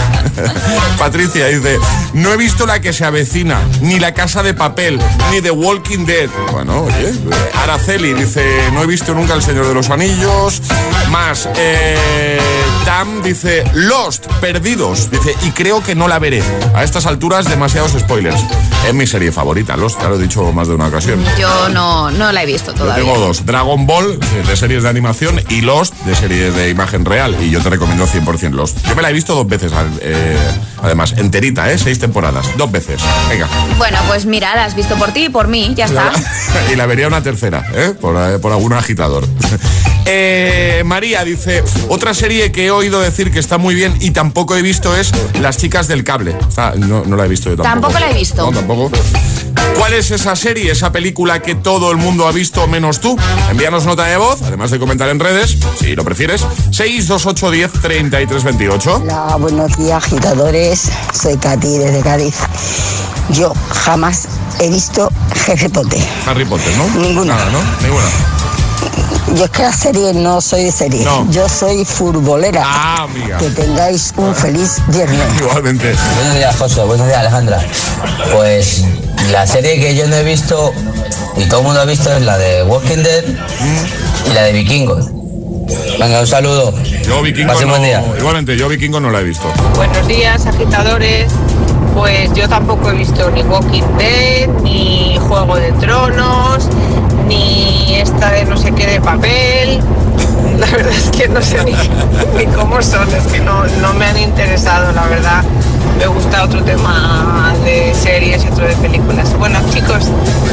Patricia 0.97 1.47
dice, 1.47 1.77
no 2.13 2.31
he 2.31 2.37
visto 2.37 2.65
la 2.65 2.79
que 2.79 2.93
se 2.93 3.03
avecina, 3.03 3.59
ni 3.81 3.99
la 3.99 4.13
casa 4.13 4.41
de 4.41 4.53
papel, 4.53 5.01
ni 5.31 5.41
The 5.41 5.51
Walking 5.51 6.05
Dead. 6.05 6.29
Bueno, 6.53 6.83
oye. 6.83 7.13
Araceli 7.61 8.13
dice, 8.13 8.41
no 8.71 8.83
he 8.83 8.87
visto 8.87 9.13
nunca 9.13 9.33
El 9.33 9.43
Señor 9.43 9.67
de 9.67 9.73
los 9.73 9.89
Anillos. 9.89 10.61
Más, 11.09 11.40
eh, 11.55 12.39
Tam 12.85 13.21
dice, 13.21 13.63
Lost, 13.73 14.27
perdidos. 14.39 15.09
Dice, 15.11 15.35
y 15.43 15.51
creo 15.51 15.83
que 15.83 15.95
no 15.95 16.07
la 16.07 16.19
veré. 16.19 16.41
A 16.73 16.83
estas 16.83 17.05
alturas, 17.05 17.45
demasiados 17.45 17.91
spoilers. 17.91 18.41
Es 18.87 18.93
mi 18.93 19.05
serie 19.05 19.31
favorita, 19.31 19.77
Lost, 19.77 20.01
ya 20.01 20.09
lo 20.09 20.15
he 20.15 20.19
dicho 20.19 20.51
más 20.51 20.67
de 20.67 20.75
una 20.75 20.87
ocasión. 20.87 21.23
Yo 21.37 21.69
no, 21.69 22.09
no 22.11 22.31
la 22.31 22.43
he 22.43 22.45
visto 22.45 22.73
todavía. 22.73 23.03
tengo 23.03 23.17
dos, 23.19 23.45
Dragon 23.45 23.85
Ball, 23.85 24.19
de 24.19 24.55
series 24.55 24.83
de 24.83 24.89
animación, 24.89 25.41
y 25.49 25.61
Lost, 25.61 25.93
de 26.05 26.15
series 26.15 26.55
de 26.55 26.69
imagen 26.69 27.05
real. 27.05 27.35
Y 27.41 27.51
yo 27.51 27.61
te 27.61 27.69
recomiendo 27.69 28.07
100% 28.07 28.51
Lost. 28.51 28.77
Yo 28.87 28.95
me 28.95 29.01
la 29.01 29.09
he 29.11 29.13
visto 29.13 29.35
dos 29.35 29.47
veces, 29.47 29.71
eh, 30.01 30.37
además, 30.81 31.13
enterita, 31.17 31.71
¿eh? 31.71 31.77
Seis 31.77 31.99
temporadas, 31.99 32.47
dos 32.57 32.71
veces. 32.71 33.01
Venga. 33.29 33.47
Bueno, 33.77 33.99
pues 34.07 34.25
mira, 34.25 34.55
la 34.55 34.65
has 34.65 34.75
visto 34.75 34.95
por 34.95 35.11
ti 35.11 35.25
y 35.25 35.29
por 35.29 35.47
mí, 35.47 35.73
ya 35.75 35.85
está. 35.85 36.11
y 36.71 36.75
la 36.75 36.87
vería 36.87 37.07
una 37.07 37.21
tercera, 37.21 37.65
¿eh? 37.73 37.93
Por, 37.99 38.15
eh, 38.17 38.39
por 38.39 38.51
algún 38.51 38.73
agitador. 38.73 39.27
Eh, 40.05 40.81
María 40.83 41.23
dice, 41.23 41.30
otra 41.89 42.13
serie 42.13 42.51
que 42.51 42.65
he 42.65 42.71
oído 42.71 42.99
decir 43.01 43.31
que 43.31 43.39
está 43.39 43.57
muy 43.57 43.75
bien 43.75 43.95
y 43.99 44.11
tampoco 44.11 44.55
he 44.55 44.61
visto 44.61 44.95
es 44.95 45.11
Las 45.39 45.57
chicas 45.57 45.87
del 45.87 46.03
cable. 46.03 46.35
no, 46.77 47.03
no, 47.05 47.15
la 47.15 47.25
he 47.25 47.27
visto 47.27 47.49
yo 47.49 47.55
tampoco. 47.57 47.93
Tampoco 47.93 47.99
la 47.99 48.11
he 48.11 48.13
visto. 48.13 48.51
No, 48.51 48.51
tampoco. 48.51 48.91
¿Cuál 49.77 49.93
es 49.93 50.11
esa 50.11 50.35
serie, 50.35 50.71
esa 50.71 50.91
película 50.91 51.41
que 51.41 51.55
todo 51.55 51.91
el 51.91 51.97
mundo 51.97 52.27
ha 52.27 52.31
visto 52.31 52.67
menos 52.67 52.99
tú? 52.99 53.17
Envíanos 53.49 53.85
nota 53.85 54.05
de 54.05 54.17
voz, 54.17 54.41
además 54.43 54.71
de 54.71 54.79
comentar 54.79 55.09
en 55.09 55.19
redes, 55.19 55.57
si 55.79 55.95
lo 55.95 56.03
prefieres, 56.03 56.41
628 56.71 57.51
10 57.51 57.71
33 57.81 58.43
28. 58.43 58.95
Hola, 59.03 59.35
buenos 59.39 59.77
días, 59.77 60.03
agitadores. 60.03 60.91
Soy 61.13 61.37
Katy 61.37 61.77
desde 61.77 62.01
Cádiz. 62.01 62.35
Yo 63.29 63.53
jamás 63.71 64.27
he 64.59 64.69
visto 64.69 65.09
Jefe 65.45 65.69
Potter. 65.69 66.01
Harry 66.25 66.45
Potter, 66.45 66.73
¿no? 66.77 67.01
Ninguna. 67.01 67.35
Nada, 67.35 67.49
¿no? 67.51 67.59
Ninguna. 67.81 68.60
Yo 69.35 69.45
es 69.45 69.51
que 69.51 69.63
la 69.63 69.73
serie 69.73 70.13
no 70.13 70.41
soy 70.41 70.65
de 70.65 70.71
serie. 70.71 71.05
Yo 71.29 71.47
soy 71.47 71.85
futbolera. 71.85 72.63
Ah, 72.65 73.03
amiga. 73.03 73.37
Que 73.37 73.49
tengáis 73.49 74.13
un 74.17 74.35
feliz 74.35 74.81
viernes. 74.87 75.19
Igualmente. 75.39 75.93
Buenos 76.15 76.35
días, 76.35 76.55
José. 76.57 76.83
Buenos 76.83 77.07
días, 77.07 77.19
Alejandra. 77.19 77.59
Pues 78.33 78.83
la 79.31 79.47
serie 79.47 79.79
que 79.79 79.95
yo 79.95 80.07
no 80.07 80.15
he 80.15 80.23
visto 80.23 80.73
y 81.37 81.45
todo 81.45 81.61
el 81.61 81.65
mundo 81.67 81.81
ha 81.81 81.85
visto 81.85 82.11
es 82.11 82.21
la 82.23 82.37
de 82.37 82.63
Walking 82.63 83.03
Dead 83.03 83.23
y 84.29 84.33
la 84.33 84.43
de 84.43 84.53
Vikingos. 84.53 85.05
Venga, 85.99 86.19
un 86.19 86.27
saludo. 86.27 86.73
Yo 87.05 87.21
Vikingo 87.21 87.53
no, 87.53 88.17
igualmente, 88.17 88.57
yo 88.57 88.67
Vikingo 88.67 88.99
no 88.99 89.11
la 89.11 89.19
he 89.19 89.23
visto. 89.23 89.45
Buenos 89.75 90.07
días, 90.07 90.45
agitadores. 90.45 91.31
Pues 91.93 92.33
yo 92.33 92.47
tampoco 92.47 92.89
he 92.89 92.93
visto 92.93 93.29
ni 93.31 93.43
Walking 93.43 93.83
Dead, 93.97 94.47
ni 94.63 95.17
Juego 95.27 95.55
de 95.57 95.71
Tronos, 95.73 96.67
de 98.91 99.01
papel. 99.01 99.79
La 100.59 100.67
verdad 100.67 100.93
es 100.93 101.09
que 101.09 101.27
no 101.27 101.41
sé 101.41 101.63
ni, 102.35 102.45
cómo 102.47 102.81
son, 102.81 103.07
es 103.15 103.25
que 103.31 103.39
no, 103.39 103.65
no 103.81 103.93
me 103.93 104.05
han 104.05 104.17
interesado, 104.17 104.91
la 104.91 105.07
verdad. 105.07 105.43
Me 105.97 106.07
gusta 106.07 106.43
otro 106.43 106.63
tema 106.63 107.53
de 107.63 107.93
series 107.93 108.43
y 108.43 108.47
otro 108.47 108.67
de 108.67 108.75
películas. 108.75 109.37
Bueno, 109.37 109.59
chicos, 109.71 110.05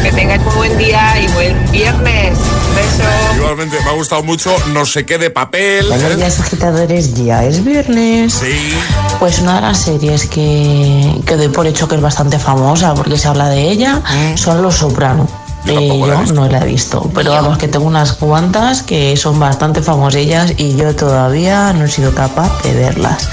que 0.03 0.13
tengáis 0.13 0.43
un 0.47 0.55
buen 0.57 0.77
día 0.77 1.19
y 1.21 1.29
buen 1.33 1.71
viernes. 1.71 2.39
Besos. 2.75 3.37
Igualmente, 3.37 3.77
me 3.83 3.91
ha 3.91 3.95
gustado 3.95 4.23
mucho 4.23 4.55
No 4.73 4.85
sé 4.85 5.07
qué 5.07 5.17
de 5.17 5.31
papel. 5.31 5.87
Buenos 5.89 6.17
días, 6.17 6.41
agitadores. 6.41 7.15
Ya 7.15 7.45
es 7.45 7.65
viernes. 7.65 8.35
Sí. 8.35 8.75
Pues 9.19 9.39
una 9.39 9.57
de 9.57 9.61
las 9.63 9.79
series 9.79 10.27
que, 10.27 11.23
que 11.25 11.37
doy 11.37 11.49
por 11.49 11.67
hecho 11.67 11.89
que 11.89 11.95
es 11.95 12.03
bastante 12.03 12.39
famosa 12.39 12.95
porque 12.95 13.17
se 13.17 13.29
habla 13.29 13.49
de 13.49 13.71
ella 13.71 14.03
son 14.37 14.63
Los 14.63 14.77
Soprano. 14.77 15.27
Yo, 15.65 15.73
Eh, 15.81 16.25
no 16.33 16.49
la 16.49 16.59
he 16.61 16.65
visto, 16.67 17.11
pero 17.15 17.33
vamos 17.33 17.59
que 17.59 17.69
tengo 17.69 17.87
unas 17.87 18.13
cuantas 18.13 18.83
que 18.83 19.17
son 19.17 19.39
bastante 19.39 19.83
famosillas 19.83 20.53
y 20.57 20.77
yo 20.77 20.95
todavía 20.95 21.73
no 21.73 21.85
he 21.85 21.89
sido 21.89 22.15
capaz 22.15 22.63
de 22.63 22.75
verlas. 22.75 23.29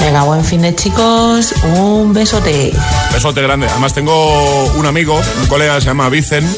Venga, 0.00 0.22
buen 0.22 0.42
fin 0.42 0.62
de 0.62 0.74
chicos, 0.74 1.52
un 1.76 2.12
besote. 2.14 2.72
Besote 3.12 3.42
grande. 3.42 3.66
Además 3.68 3.92
tengo 3.92 4.64
un 4.76 4.86
amigo, 4.86 5.20
un 5.40 5.46
colega 5.46 5.78
se 5.80 5.86
llama 5.88 6.08
Vicen, 6.08 6.48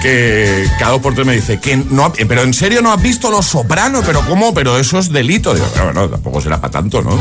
que 0.00 0.64
cada 0.78 0.92
dos 0.92 1.00
por 1.00 1.14
tres 1.14 1.26
me 1.26 1.34
dice 1.34 1.60
que 1.60 1.76
no, 1.76 2.06
ha- 2.06 2.12
pero 2.12 2.42
en 2.42 2.54
serio 2.54 2.82
no 2.82 2.92
has 2.92 3.00
visto 3.02 3.30
Los 3.30 3.46
Sopranos, 3.46 4.02
pero 4.06 4.20
cómo, 4.26 4.52
pero 4.54 4.78
eso 4.78 4.98
es 4.98 5.12
delito. 5.12 5.54
Digo, 5.54 5.66
pero 5.74 5.92
no, 5.92 6.08
tampoco 6.08 6.40
será 6.40 6.60
para 6.60 6.70
tanto, 6.70 7.02
¿no? 7.02 7.18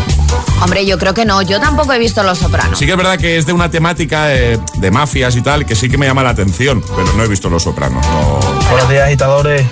Hombre, 0.62 0.86
yo 0.86 0.98
creo 0.98 1.14
que 1.14 1.26
no. 1.26 1.42
Yo 1.42 1.60
tampoco 1.60 1.94
he 1.94 2.00
visto 2.00 2.24
Los 2.24 2.40
Sopranos. 2.40 2.78
Sí 2.80 2.86
que 2.86 2.92
es 2.92 2.98
verdad 2.98 3.18
que 3.18 3.38
es 3.38 3.46
de 3.46 3.54
una 3.54 3.70
temática 3.70 4.26
de, 4.26 4.60
de 4.78 4.92
mafias 4.92 5.36
y 5.36 5.42
tal, 5.42 5.66
que 5.66 5.76
sí 5.76 5.90
que 5.90 5.98
me 5.98 6.06
llama 6.06 6.24
la 6.24 6.30
atención, 6.32 6.84
pero 6.96 7.14
no 7.14 7.24
he 7.24 7.28
visto 7.28 7.50
Los 7.50 7.64
Sopranos. 7.64 8.06
No. 8.08 8.40
Buenos 8.72 8.90
días, 8.90 9.06
agitadores. 9.08 9.66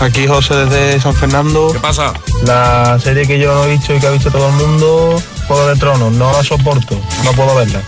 Aquí 0.00 0.26
José 0.28 0.54
desde 0.54 1.00
San 1.00 1.14
Fernando. 1.14 1.70
¿Qué 1.72 1.80
pasa? 1.80 2.12
La 2.44 2.98
serie 3.02 3.26
que 3.26 3.38
yo 3.38 3.52
no 3.52 3.64
he 3.64 3.72
visto 3.76 3.94
y 3.94 3.98
que 3.98 4.06
ha 4.06 4.10
visto 4.10 4.30
todo 4.30 4.48
el 4.48 4.54
mundo, 4.54 5.20
Juego 5.48 5.66
de 5.68 5.74
Tronos, 5.76 6.12
no 6.12 6.30
la 6.30 6.44
soporto, 6.44 6.96
no 7.24 7.32
puedo 7.32 7.54
verla. 7.56 7.80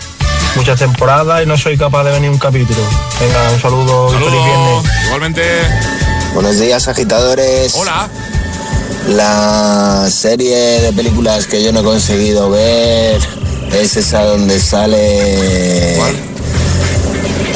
Muchas 0.55 0.79
temporadas 0.79 1.43
y 1.43 1.45
no 1.45 1.57
soy 1.57 1.77
capaz 1.77 2.03
de 2.03 2.11
ver 2.11 2.21
ni 2.21 2.27
un 2.27 2.37
capítulo. 2.37 2.79
Venga, 3.19 3.51
un 3.51 3.59
saludo 3.59 4.09
y 4.09 4.17
feliz 4.17 4.43
viernes. 4.43 5.05
Igualmente. 5.05 5.43
Buenos 6.33 6.59
días, 6.59 6.87
agitadores. 6.87 7.73
Hola. 7.75 8.09
La 9.07 10.07
serie 10.09 10.81
de 10.81 10.93
películas 10.93 11.47
que 11.47 11.63
yo 11.63 11.71
no 11.71 11.79
he 11.79 11.83
conseguido 11.83 12.49
ver 12.49 13.19
es 13.71 13.97
esa 13.97 14.23
donde 14.25 14.59
sale 14.59 15.97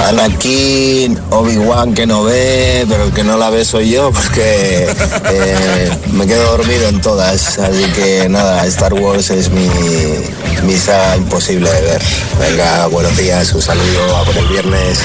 Anakin, 0.03 1.19
Obi-Wan 1.31 1.93
que 1.93 2.05
no 2.05 2.23
ve, 2.23 2.85
pero 2.87 3.05
el 3.05 3.11
que 3.13 3.23
no 3.23 3.37
la 3.37 3.49
ve 3.49 3.65
soy 3.65 3.89
yo 3.91 4.11
porque 4.11 4.87
eh, 5.31 5.89
me 6.13 6.27
quedo 6.27 6.57
dormido 6.57 6.87
en 6.89 7.01
todas. 7.01 7.57
Así 7.59 7.85
que 7.93 8.27
nada, 8.29 8.65
Star 8.67 8.93
Wars 8.93 9.29
es 9.29 9.49
mi, 9.49 9.67
mi 10.63 10.77
saga 10.77 11.17
imposible 11.17 11.69
de 11.71 11.81
ver. 11.81 12.01
Venga, 12.39 12.87
buenos 12.87 13.15
días, 13.17 13.53
un 13.53 13.61
saludo 13.61 14.17
a 14.17 14.25
por 14.25 14.37
el 14.37 14.47
viernes. 14.47 14.99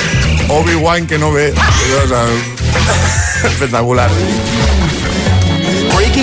Obi-Wan 0.49 1.07
que 1.07 1.19
no 1.19 1.33
ve. 1.33 1.55
Espectacular. 3.45 4.11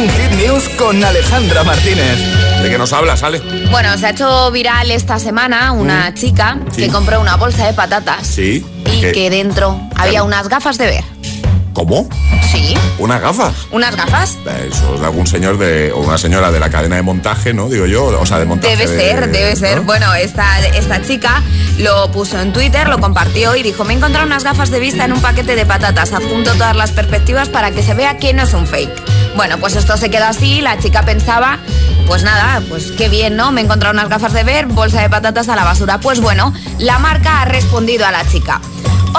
Hit 0.05 0.31
News 0.37 0.69
con 0.77 1.03
Alejandra 1.03 1.63
Martínez. 1.63 2.17
¿De 2.61 2.69
qué 2.69 2.77
nos 2.77 2.93
habla, 2.93 3.17
sale? 3.17 3.39
Bueno, 3.71 3.97
se 3.97 4.05
ha 4.05 4.09
hecho 4.11 4.51
viral 4.51 4.91
esta 4.91 5.17
semana 5.17 5.71
una 5.71 6.13
chica 6.13 6.55
Mm. 6.55 6.71
Sí. 6.71 6.81
que 6.83 6.89
compró 6.89 7.19
una 7.19 7.35
bolsa 7.35 7.65
de 7.65 7.73
patatas 7.73 8.27
Sí. 8.27 8.63
y 8.93 9.01
¿Qué? 9.01 9.11
que 9.11 9.29
dentro 9.31 9.79
había 9.95 10.21
unas 10.23 10.49
gafas 10.49 10.77
de 10.77 10.85
ver. 10.85 11.03
¿Cómo? 11.73 12.07
Sí, 12.51 12.73
¿Una 12.97 13.19
gafa? 13.19 13.51
unas 13.71 13.95
gafas. 13.95 14.37
Eso 14.67 14.95
es 14.95 14.99
de 14.99 15.05
algún 15.05 15.27
señor 15.27 15.57
de, 15.59 15.91
o 15.91 15.97
una 15.99 16.17
señora 16.17 16.51
de 16.51 16.59
la 16.59 16.69
cadena 16.71 16.95
de 16.95 17.01
montaje, 17.03 17.53
¿no? 17.53 17.69
Digo 17.69 17.85
yo, 17.85 18.05
o 18.05 18.25
sea, 18.25 18.39
de 18.39 18.45
montaje. 18.45 18.75
Debe 18.75 18.91
de- 18.91 18.99
ser, 18.99 19.31
debe 19.31 19.55
ser. 19.55 19.77
¿no? 19.77 19.83
Bueno, 19.83 20.11
esta, 20.15 20.59
esta 20.75 21.01
chica 21.03 21.43
lo 21.77 22.09
puso 22.11 22.39
en 22.39 22.51
Twitter, 22.53 22.87
lo 22.87 22.99
compartió 22.99 23.55
y 23.55 23.61
dijo, 23.63 23.83
me 23.83 23.93
he 23.93 23.97
encontrado 23.97 24.25
unas 24.25 24.43
gafas 24.43 24.71
de 24.71 24.79
vista 24.79 25.05
en 25.05 25.13
un 25.13 25.21
paquete 25.21 25.55
de 25.55 25.65
patatas, 25.67 26.13
adjunto 26.13 26.53
todas 26.53 26.75
las 26.75 26.91
perspectivas 26.91 27.49
para 27.49 27.69
que 27.71 27.83
se 27.83 27.93
vea 27.93 28.17
que 28.17 28.33
no 28.33 28.43
es 28.43 28.53
un 28.53 28.65
fake. 28.65 29.03
Bueno, 29.38 29.59
pues 29.59 29.75
esto 29.75 29.95
se 29.97 30.09
quedó 30.09 30.25
así, 30.25 30.61
la 30.61 30.79
chica 30.79 31.03
pensaba, 31.03 31.59
pues 32.07 32.23
nada, 32.23 32.59
pues 32.69 32.91
qué 32.91 33.07
bien, 33.07 33.35
¿no? 33.35 33.51
Me 33.51 33.61
he 33.61 33.63
encontrado 33.63 33.93
unas 33.93 34.09
gafas 34.09 34.33
de 34.33 34.43
ver, 34.43 34.65
bolsa 34.65 34.99
de 35.03 35.11
patatas 35.11 35.47
a 35.47 35.55
la 35.55 35.63
basura. 35.63 35.99
Pues 35.99 36.19
bueno, 36.19 36.55
la 36.79 36.97
marca 36.97 37.43
ha 37.43 37.45
respondido 37.45 38.07
a 38.07 38.11
la 38.11 38.27
chica. 38.27 38.59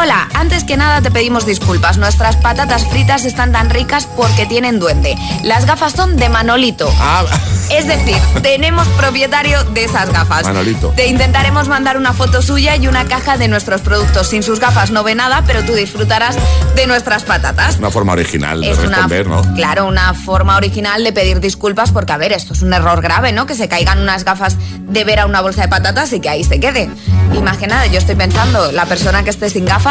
Hola, 0.00 0.28
antes 0.34 0.62
que 0.62 0.76
nada 0.76 1.02
te 1.02 1.10
pedimos 1.10 1.44
disculpas. 1.44 1.98
Nuestras 1.98 2.36
patatas 2.36 2.86
fritas 2.86 3.24
están 3.24 3.50
tan 3.50 3.68
ricas 3.68 4.06
porque 4.06 4.46
tienen 4.46 4.78
duende. 4.78 5.16
Las 5.42 5.66
gafas 5.66 5.92
son 5.92 6.16
de 6.16 6.28
Manolito. 6.28 6.88
Ah, 7.00 7.24
Es 7.70 7.88
decir, 7.88 8.16
tenemos 8.42 8.86
propietario 8.90 9.64
de 9.64 9.82
esas 9.84 10.12
gafas. 10.12 10.44
Manolito. 10.44 10.90
Te 10.90 11.08
intentaremos 11.08 11.66
mandar 11.68 11.96
una 11.96 12.12
foto 12.12 12.42
suya 12.42 12.76
y 12.76 12.86
una 12.86 13.06
caja 13.06 13.38
de 13.38 13.48
nuestros 13.48 13.80
productos. 13.80 14.28
Sin 14.28 14.44
sus 14.44 14.60
gafas 14.60 14.92
no 14.92 15.02
ve 15.02 15.16
nada, 15.16 15.42
pero 15.46 15.64
tú 15.64 15.74
disfrutarás 15.74 16.36
de 16.76 16.86
nuestras 16.86 17.24
patatas. 17.24 17.78
una 17.78 17.90
forma 17.90 18.12
original 18.12 18.60
de 18.60 18.70
Es 18.70 18.78
una, 18.78 18.88
responder, 19.08 19.26
¿no? 19.26 19.42
claro, 19.56 19.86
una 19.86 20.14
forma 20.14 20.56
original 20.56 21.02
de 21.02 21.12
pedir 21.12 21.40
disculpas 21.40 21.90
porque, 21.90 22.12
a 22.12 22.18
ver, 22.18 22.32
esto 22.32 22.52
es 22.52 22.62
un 22.62 22.72
error 22.72 23.02
grave, 23.02 23.32
¿no? 23.32 23.46
Que 23.46 23.56
se 23.56 23.66
caigan 23.68 23.98
unas 24.00 24.24
gafas 24.24 24.56
de 24.78 25.02
ver 25.04 25.18
a 25.18 25.26
una 25.26 25.40
bolsa 25.40 25.62
de 25.62 25.68
patatas 25.68 26.12
y 26.12 26.20
que 26.20 26.28
ahí 26.28 26.44
se 26.44 26.60
quede. 26.60 26.88
Imagina, 27.34 27.84
yo 27.86 27.98
estoy 27.98 28.14
pensando, 28.14 28.70
la 28.72 28.86
persona 28.86 29.22
que 29.24 29.30
esté 29.30 29.50
sin 29.50 29.66
gafas, 29.66 29.87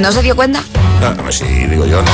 ¿no 0.00 0.12
se 0.12 0.22
dio 0.22 0.36
cuenta? 0.36 0.62
Ah, 1.02 1.12
no, 1.16 1.32
sí, 1.32 1.44
digo 1.44 1.84
yo, 1.86 2.02
no. 2.02 2.10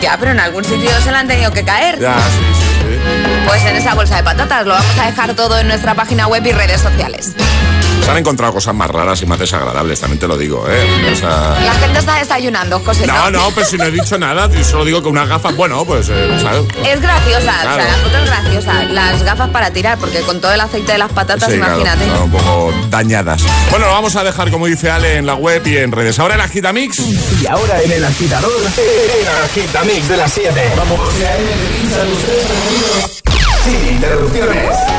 Ya, 0.00 0.16
pero 0.18 0.32
en 0.32 0.40
algún 0.40 0.64
sitio 0.64 0.90
se 1.00 1.12
la 1.12 1.20
han 1.20 1.28
tenido 1.28 1.52
que 1.52 1.64
caer. 1.64 2.00
Ya, 2.00 2.16
sí, 2.16 2.44
sí, 2.58 2.64
sí. 2.80 3.46
Pues 3.46 3.64
en 3.64 3.76
esa 3.76 3.94
bolsa 3.94 4.16
de 4.16 4.24
patatas 4.24 4.66
lo 4.66 4.74
vamos 4.74 4.98
a 4.98 5.06
dejar 5.06 5.34
todo 5.34 5.58
en 5.60 5.68
nuestra 5.68 5.94
página 5.94 6.26
web 6.26 6.44
y 6.44 6.50
redes 6.50 6.80
sociales. 6.80 7.34
Se 8.04 8.10
han 8.10 8.16
encontrado 8.18 8.52
cosas 8.52 8.74
más 8.74 8.90
raras 8.90 9.22
y 9.22 9.26
más 9.26 9.38
desagradables, 9.38 10.00
también 10.00 10.18
te 10.18 10.26
lo 10.26 10.36
digo, 10.36 10.66
¿eh? 10.68 11.10
O 11.12 11.16
sea... 11.16 11.56
La 11.64 11.72
gente 11.74 11.98
está 12.00 12.16
desayunando, 12.18 12.80
José. 12.80 13.06
No, 13.06 13.30
no, 13.30 13.50
pero 13.54 13.66
si 13.66 13.76
no 13.76 13.84
he 13.84 13.90
dicho 13.92 14.18
nada, 14.18 14.48
yo 14.50 14.64
solo 14.64 14.84
digo 14.84 15.02
que 15.02 15.08
unas 15.08 15.28
gafas, 15.28 15.54
bueno, 15.56 15.84
pues, 15.84 16.08
eh, 16.10 16.38
¿sabes? 16.42 16.62
Es 16.84 17.00
graciosa, 17.00 17.52
Claro. 17.62 17.70
o 17.70 17.76
sea, 17.76 17.96
la 17.96 18.02
foto 18.02 18.16
es 18.18 18.24
graciosa. 18.26 18.82
Las 18.84 19.22
gafas 19.22 19.48
para 19.50 19.70
tirar, 19.72 19.98
porque 19.98 20.20
con 20.22 20.40
todo 20.40 20.52
el 20.52 20.60
aceite 20.60 20.92
de 20.92 20.98
las 20.98 21.12
patatas, 21.12 21.48
Sí, 21.48 21.56
imagínate. 21.56 22.04
claro, 22.04 22.24
un 22.24 22.30
poco 22.32 22.72
dañadas. 22.90 23.42
Bueno, 23.70 23.86
lo 23.86 23.92
vamos 23.92 24.16
a 24.16 24.24
dejar, 24.24 24.50
como 24.50 24.66
dice 24.66 24.90
Ale, 24.90 25.16
en 25.18 25.26
la 25.26 25.34
web 25.36 25.64
y 25.66 25.76
en 25.76 25.92
redes. 25.92 26.18
Ahora 26.18 26.34
en 26.34 26.40
Agitamix. 26.40 26.98
Y 26.98 27.46
ahora 27.46 27.80
en 27.82 27.92
el 27.92 28.04
agitador, 28.04 28.50
el 28.52 29.28
agitamix 29.44 30.08
de 30.08 30.16
las 30.16 30.32
7. 30.32 30.72
Vamos. 30.76 31.00
Sin 33.64 33.94
interrupciones. 33.94 34.91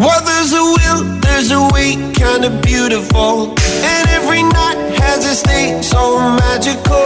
Well, 0.00 0.24
there's 0.24 0.52
a 0.54 0.64
will, 0.64 1.20
there's 1.20 1.50
a 1.50 1.60
way, 1.76 1.92
kinda 2.16 2.48
beautiful. 2.64 3.52
And 3.84 4.08
every 4.16 4.42
night 4.42 4.80
has 4.96 5.26
a 5.26 5.34
state 5.34 5.84
so 5.84 6.18
magical. 6.40 7.04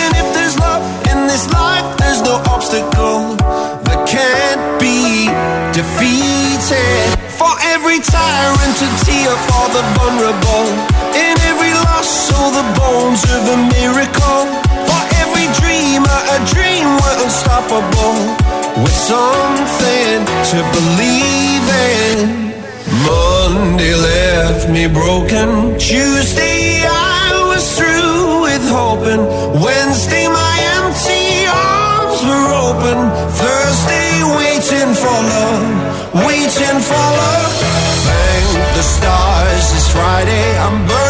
And 0.00 0.16
if 0.16 0.32
there's 0.32 0.58
love 0.58 0.80
in 1.12 1.26
this 1.26 1.44
life, 1.52 1.84
there's 1.98 2.22
no 2.22 2.40
obstacle 2.48 3.36
that 3.84 4.00
can't 4.08 4.64
be 4.80 5.28
defeated. 5.76 7.04
For 7.36 7.52
every 7.74 8.00
tyrant 8.00 8.74
to 8.80 8.88
tear 9.04 9.36
for 9.48 9.66
the 9.76 9.84
vulnerable. 10.00 10.66
In 11.12 11.36
every 11.52 11.74
loss, 11.84 12.08
so 12.28 12.38
the 12.48 12.64
bones 12.80 13.22
of 13.28 13.42
a 13.44 13.58
miracle. 13.76 14.42
For 14.88 15.02
every 15.20 15.52
dreamer, 15.60 16.18
a 16.32 16.38
dream 16.48 16.96
we're 16.96 17.24
unstoppable. 17.24 18.41
With 18.80 18.96
something 18.96 20.24
to 20.50 20.58
believe 20.72 21.66
in. 21.92 22.52
Monday 23.04 23.94
left 23.94 24.70
me 24.70 24.86
broken. 24.88 25.76
Tuesday 25.78 26.80
I 26.80 27.52
was 27.52 27.64
through 27.76 28.42
with 28.48 28.64
hoping. 28.72 29.22
Wednesday 29.60 30.26
my 30.26 30.56
empty 30.80 31.44
arms 31.52 32.18
were 32.24 32.48
open. 32.64 32.98
Thursday 33.36 34.24
waiting 34.40 34.94
for 34.96 35.18
love, 35.32 36.24
waiting 36.24 36.78
for 36.80 37.06
love. 37.20 37.52
Thank 38.08 38.48
the 38.76 38.82
stars 38.82 39.64
it's 39.76 39.90
Friday. 39.92 40.46
I'm 40.64 40.86
burning 40.88 41.01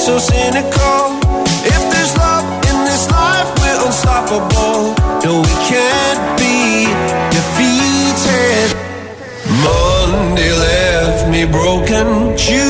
so 0.00 0.18
cynical? 0.18 1.20
If 1.62 1.82
there's 1.92 2.16
love 2.16 2.46
in 2.70 2.78
this 2.88 3.04
life, 3.10 3.48
we're 3.60 3.86
unstoppable. 3.86 4.96
No, 5.24 5.32
we 5.44 5.54
can't 5.68 6.22
be 6.40 6.88
defeated. 7.36 8.68
Monday 9.62 10.52
left 10.52 11.28
me 11.28 11.44
broken. 11.44 12.34
Tuesday 12.36 12.69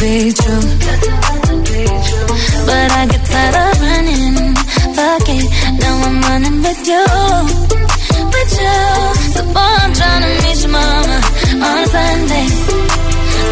be 0.00 0.32
true. 0.32 0.60
But 2.66 2.90
I 2.92 3.06
get 3.10 3.24
tired 3.26 3.56
of 3.64 3.80
running. 3.82 4.54
Fuck 4.94 5.28
it, 5.28 5.46
now 5.80 5.94
I'm 6.06 6.20
running 6.22 6.62
with 6.62 6.86
you. 6.86 7.04
With 8.32 8.52
you. 8.62 8.78
So 9.34 9.42
boy, 9.54 9.74
I'm 9.82 9.92
trying 9.94 10.22
to 10.22 10.30
meet 10.42 10.60
your 10.62 10.70
mama 10.70 11.18
on 11.66 11.78
a 11.82 11.86
Sunday. 11.86 12.46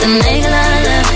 Then 0.01 0.13
make 0.23 0.45
a 0.45 0.51
lot 0.51 0.77
of 0.77 0.85
love. 0.87 1.16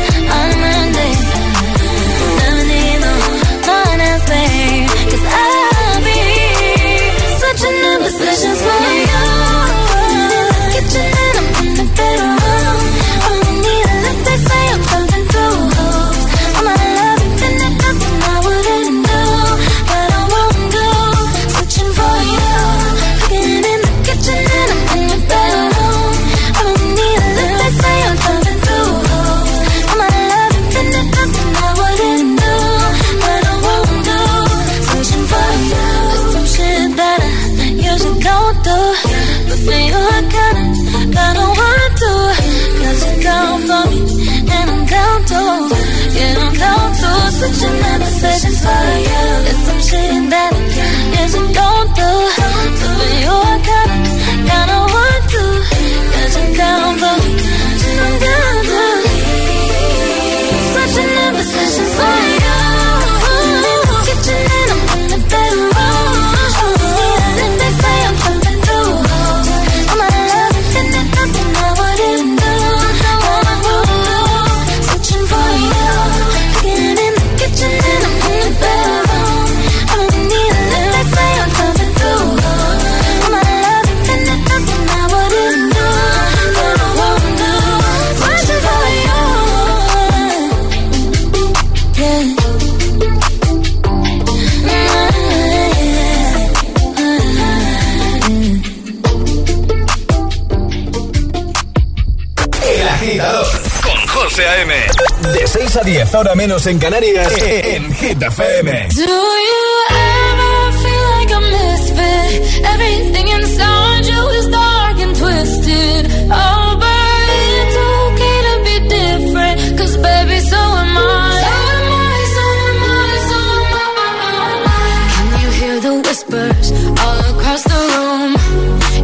6 105.71 105.77
a 105.77 105.85
10, 105.85 106.15
ahora 106.17 106.35
menos 106.35 106.67
en 106.67 106.81
Canarias, 106.81 107.33
en 107.39 107.95
Hit 107.95 108.21
FM. 108.21 108.89
Do 108.89 109.03
you 109.03 109.67
ever 109.91 110.73
feel 110.83 111.05
like 111.17 111.33
a 111.33 111.41
misfit? 111.41 112.65
Everything 112.75 113.29
inside 113.29 114.05
you 114.05 114.29
is 114.41 114.49
dark 114.49 114.99
and 114.99 115.15
twisted. 115.17 116.11
Oh, 116.29 116.77
but 116.77 117.23
it's 117.63 117.77
okay 118.03 118.37
to 118.49 118.55
be 118.65 118.77
different, 118.89 119.79
cause 119.79 119.97
baby, 119.99 120.41
so 120.41 120.57
am 120.57 120.99
I. 120.99 121.39
So 121.39 121.53
am 121.79 121.93
I, 121.93 122.19
so 122.35 122.45
am 122.67 122.83
I, 122.83 123.19
so 123.31 123.39
am 123.63 124.67
I. 124.67 125.01
Can 125.15 125.41
you 125.41 125.51
hear 125.61 125.77
the 125.87 125.95
whispers 126.03 126.67
all 126.99 127.21
across 127.33 127.63
the 127.63 127.81
room? 127.95 128.33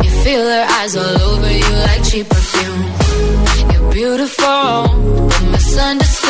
You 0.03 0.11
feel 0.25 0.45
their 0.45 0.67
eyes 0.69 0.97
all 0.97 1.23
over 1.31 1.49
you 1.49 1.71
like 1.87 2.03
cheap 2.03 2.29
perfume. 2.29 2.83
You're 3.71 3.93
beautiful, 3.93 5.29
but 5.29 5.45
misunderstood 5.53 6.26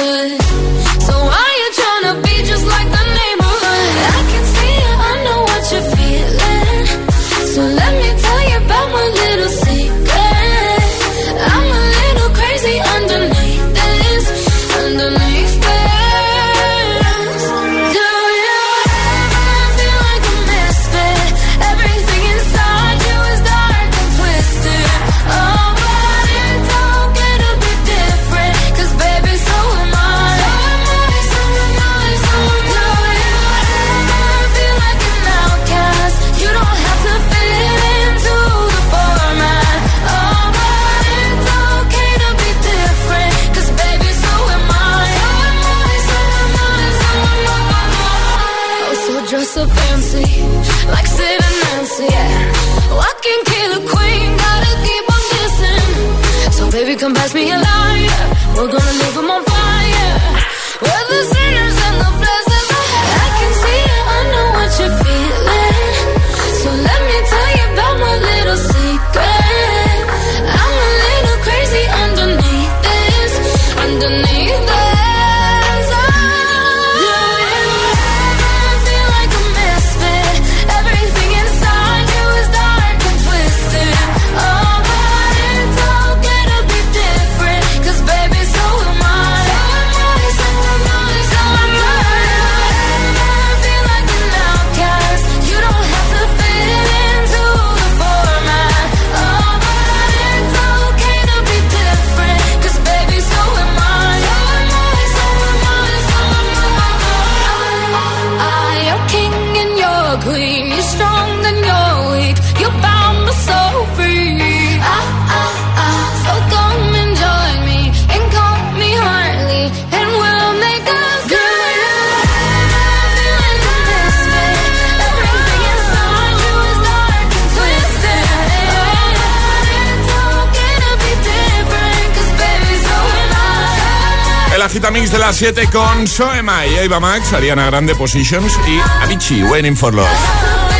las 135.36 135.54
7 135.54 135.68
con 135.70 136.06
Soema 136.06 136.66
y 136.66 136.76
Eva 136.76 136.98
Max, 136.98 137.32
Ariana 137.34 137.66
Grande 137.66 137.94
Positions 137.94 138.58
y 138.66 138.78
Avicii, 139.02 139.42
Waiting 139.44 139.76
for 139.76 139.92
Love. 139.92 140.06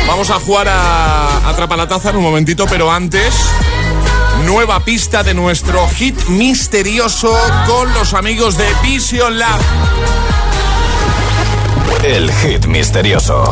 Vamos 0.07 0.31
a 0.31 0.39
jugar 0.39 0.67
a 0.67 1.49
Atrapa 1.49 1.77
la 1.77 1.87
Taza 1.87 2.09
en 2.09 2.15
un 2.15 2.23
momentito, 2.23 2.65
pero 2.67 2.91
antes 2.91 3.35
nueva 4.45 4.83
pista 4.83 5.21
de 5.21 5.33
nuestro 5.35 5.87
hit 5.89 6.17
misterioso 6.29 7.37
con 7.67 7.93
los 7.93 8.13
amigos 8.15 8.57
de 8.57 8.65
Vision 8.81 9.37
Lab. 9.37 9.59
El 12.03 12.31
hit 12.31 12.65
misterioso. 12.65 13.43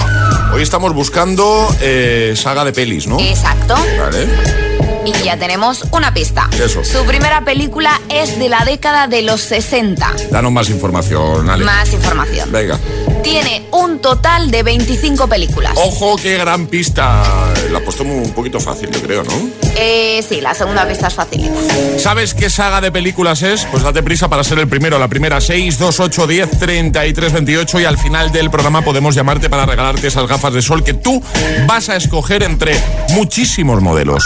Hoy 0.53 0.63
estamos 0.63 0.93
buscando 0.93 1.67
eh, 1.81 2.33
saga 2.35 2.63
de 2.65 2.73
pelis, 2.73 3.05
¿no? 3.05 3.19
Exacto. 3.19 3.75
Vale. 3.99 4.64
Y 5.05 5.13
ya 5.23 5.37
tenemos 5.37 5.85
una 5.91 6.13
pista. 6.13 6.49
Eso. 6.59 6.83
Su 6.83 7.05
primera 7.05 7.41
película 7.41 8.01
es 8.09 8.39
de 8.39 8.49
la 8.49 8.65
década 8.65 9.07
de 9.07 9.21
los 9.21 9.41
60. 9.41 10.13
Danos 10.31 10.51
más 10.51 10.69
información, 10.69 11.49
Ale. 11.49 11.63
Más 11.63 11.93
información. 11.93 12.51
Venga. 12.51 12.79
Tiene 13.25 13.65
un 13.71 14.01
total 14.01 14.51
de 14.51 14.61
25 14.61 15.27
películas. 15.27 15.73
Ojo, 15.77 16.15
qué 16.15 16.37
gran 16.37 16.67
pista. 16.67 17.23
La 17.71 17.79
puesto 17.79 18.03
un 18.03 18.31
poquito 18.33 18.59
fácil, 18.59 18.91
yo 18.91 19.01
creo, 19.01 19.23
¿no? 19.23 19.33
Eh, 19.75 20.23
sí, 20.29 20.41
la 20.41 20.53
segunda 20.53 20.87
pista 20.87 21.07
es 21.07 21.15
facilita. 21.15 21.59
¿Sabes 21.97 22.35
qué 22.35 22.51
saga 22.51 22.81
de 22.81 22.91
películas 22.91 23.41
es? 23.41 23.65
Pues 23.65 23.81
date 23.81 24.03
prisa 24.03 24.29
para 24.29 24.43
ser 24.43 24.59
el 24.59 24.67
primero. 24.67 24.99
La 24.99 25.07
primera 25.07 25.41
6, 25.41 25.79
2, 25.79 25.99
8, 26.01 26.27
10, 26.27 26.59
33, 26.59 27.33
28 27.33 27.79
y 27.79 27.85
al 27.85 27.97
final 27.97 28.31
del 28.31 28.51
programa 28.51 28.83
podemos 28.83 29.15
llamarte 29.15 29.49
para 29.49 29.65
regalarte 29.65 30.05
esas 30.05 30.27
gafas 30.27 30.53
de 30.53 30.61
sol 30.61 30.83
que 30.83 30.93
tú 30.93 31.23
vas 31.65 31.89
a 31.89 31.95
escoger 31.95 32.43
entre 32.43 32.79
muchísimos 33.09 33.81
modelos. 33.81 34.23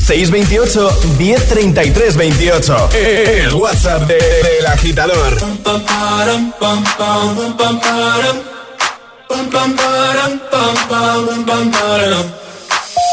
628 0.00 0.92
1033 1.18 2.12
28. 2.12 2.74
El 2.94 3.54
WhatsApp 3.54 4.06
de- 4.06 4.18
del 4.18 4.66
agitador. 4.66 5.36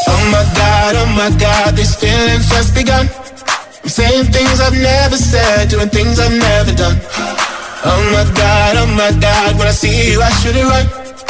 Oh 0.08 0.24
my 0.32 0.44
god, 0.56 0.96
oh 0.96 1.06
my 1.16 1.30
god, 1.40 1.76
these 1.76 1.96
feelings 1.96 2.50
just 2.50 2.74
begun. 2.76 3.10
I'm 3.84 3.90
saying 3.90 4.26
things 4.32 4.60
I've 4.60 4.74
never 4.78 5.18
said, 5.18 5.70
doing 5.70 5.90
things 5.90 6.20
I've 6.20 6.32
never 6.38 6.74
done. 6.74 7.00
Oh 7.84 8.02
my 8.14 8.26
god, 8.36 8.76
oh 8.78 8.88
my 8.96 9.12
god, 9.20 9.58
when 9.58 9.68
I 9.68 9.72
see 9.72 10.12
you 10.12 10.22
I 10.22 10.30
should 10.42 10.56
it. 10.56 11.01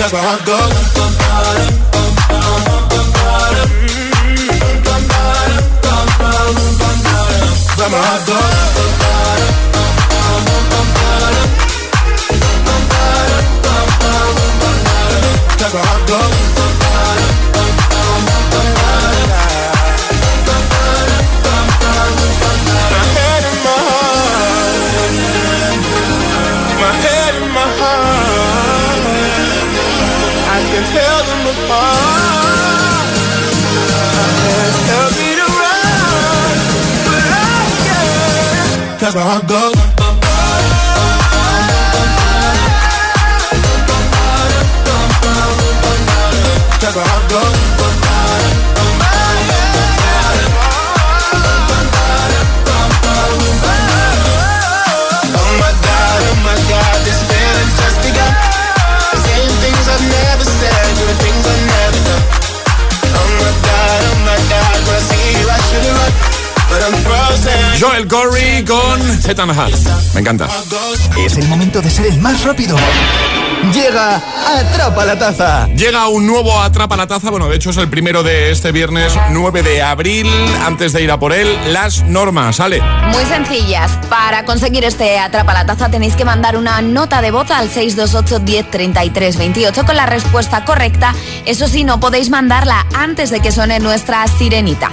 Goes. 0.00 0.12
But 7.76 7.90
my 7.90 7.98
heart 7.98 8.26
goes. 8.26 8.60
Cause 15.58 15.74
my 15.74 15.80
heart 15.80 16.08
goes. 16.08 16.69
I 30.80 30.82
can 30.82 30.92
tell 30.94 31.20
them 31.28 31.42
apart. 31.52 33.08
My 34.16 34.28
hands 34.48 34.78
tell 34.88 35.08
me 35.18 35.28
to 35.36 35.46
run, 35.60 36.56
but 37.04 37.24
I 37.28 37.68
can't. 37.84 39.00
Cause 39.00 39.14
my 39.14 39.20
heart 39.20 39.46
goes. 39.46 39.79
Joel 67.80 68.06
Corey 68.06 68.64
con 68.64 69.00
Zetan 69.22 69.50
Hat. 69.50 69.72
Me 70.14 70.20
encanta. 70.20 70.48
Es 71.18 71.36
el 71.38 71.48
momento 71.48 71.80
de 71.80 71.90
ser 71.90 72.06
el 72.06 72.20
más 72.20 72.44
rápido. 72.44 72.76
Llega 73.72 74.20
Atrapa 74.58 75.04
la 75.04 75.18
Taza. 75.18 75.66
Llega 75.68 76.08
un 76.08 76.26
nuevo 76.26 76.60
Atrapa 76.60 76.96
la 76.96 77.06
Taza. 77.06 77.30
Bueno, 77.30 77.48
de 77.48 77.56
hecho 77.56 77.70
es 77.70 77.76
el 77.76 77.88
primero 77.88 78.22
de 78.22 78.50
este 78.50 78.72
viernes 78.72 79.12
9 79.30 79.62
de 79.62 79.82
abril. 79.82 80.26
Antes 80.64 80.92
de 80.92 81.02
ir 81.02 81.10
a 81.10 81.18
por 81.18 81.32
él, 81.32 81.56
las 81.72 82.02
normas. 82.02 82.56
¿Sale? 82.56 82.82
Muy 83.12 83.24
sencillas. 83.24 83.92
Para 84.08 84.44
conseguir 84.44 84.84
este 84.84 85.18
Atrapa 85.18 85.54
la 85.54 85.66
Taza 85.66 85.90
tenéis 85.90 86.16
que 86.16 86.24
mandar 86.24 86.56
una 86.56 86.82
nota 86.82 87.22
de 87.22 87.30
voz 87.30 87.50
al 87.50 87.70
628 87.70 88.40
10 88.40 88.70
33 88.70 89.36
28 89.36 89.86
con 89.86 89.96
la 89.96 90.06
respuesta 90.06 90.64
correcta. 90.64 91.14
Eso 91.46 91.68
sí, 91.68 91.84
no 91.84 92.00
podéis 92.00 92.28
mandarla 92.30 92.86
antes 92.94 93.30
de 93.30 93.40
que 93.40 93.52
suene 93.52 93.78
nuestra 93.78 94.26
sirenita. 94.26 94.90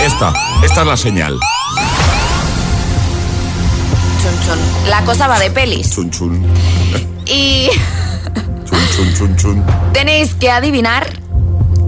Esta. 0.00 0.32
Esta 0.62 0.80
es 0.82 0.86
la 0.86 0.96
señal. 0.96 1.38
Chun. 4.44 4.58
La 4.88 5.02
cosa 5.04 5.28
va 5.28 5.38
de 5.38 5.50
pelis. 5.50 5.90
Chun 5.94 6.10
chun. 6.10 6.44
Y 7.26 7.68
Chun 8.64 8.78
chun 8.96 9.14
chun 9.16 9.36
chun. 9.36 9.64
tenéis 9.92 10.34
que 10.34 10.50
adivinar 10.50 11.06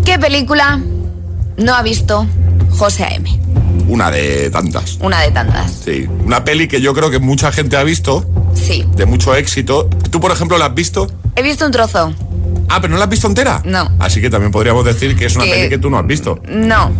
qué 0.04 0.18
película 0.18 0.80
no 1.56 1.74
ha 1.74 1.82
visto 1.82 2.26
José 2.70 3.04
A.M. 3.04 3.40
Una 3.88 4.10
de 4.10 4.50
tantas. 4.50 4.98
Una 5.00 5.20
de 5.20 5.30
tantas. 5.30 5.70
Sí. 5.84 6.06
Una 6.24 6.44
peli 6.44 6.68
que 6.68 6.80
yo 6.80 6.94
creo 6.94 7.10
que 7.10 7.18
mucha 7.18 7.52
gente 7.52 7.76
ha 7.76 7.82
visto. 7.84 8.24
Sí. 8.54 8.84
De 8.96 9.04
mucho 9.06 9.34
éxito. 9.34 9.88
¿Tú, 10.10 10.20
por 10.20 10.30
ejemplo, 10.32 10.56
la 10.58 10.66
has 10.66 10.74
visto? 10.74 11.08
He 11.36 11.42
visto 11.42 11.66
un 11.66 11.72
trozo. 11.72 12.14
Ah, 12.68 12.80
pero 12.80 12.92
no 12.92 12.98
la 12.98 13.04
has 13.04 13.10
visto 13.10 13.26
entera. 13.26 13.60
No. 13.64 13.90
Así 13.98 14.20
que 14.20 14.30
también 14.30 14.52
podríamos 14.52 14.84
decir 14.84 15.16
que 15.16 15.26
es 15.26 15.36
una 15.36 15.44
Que- 15.44 15.50
peli 15.50 15.68
que 15.68 15.78
tú 15.78 15.90
no 15.90 15.98
has 15.98 16.06
visto. 16.06 16.40
No. 16.48 16.90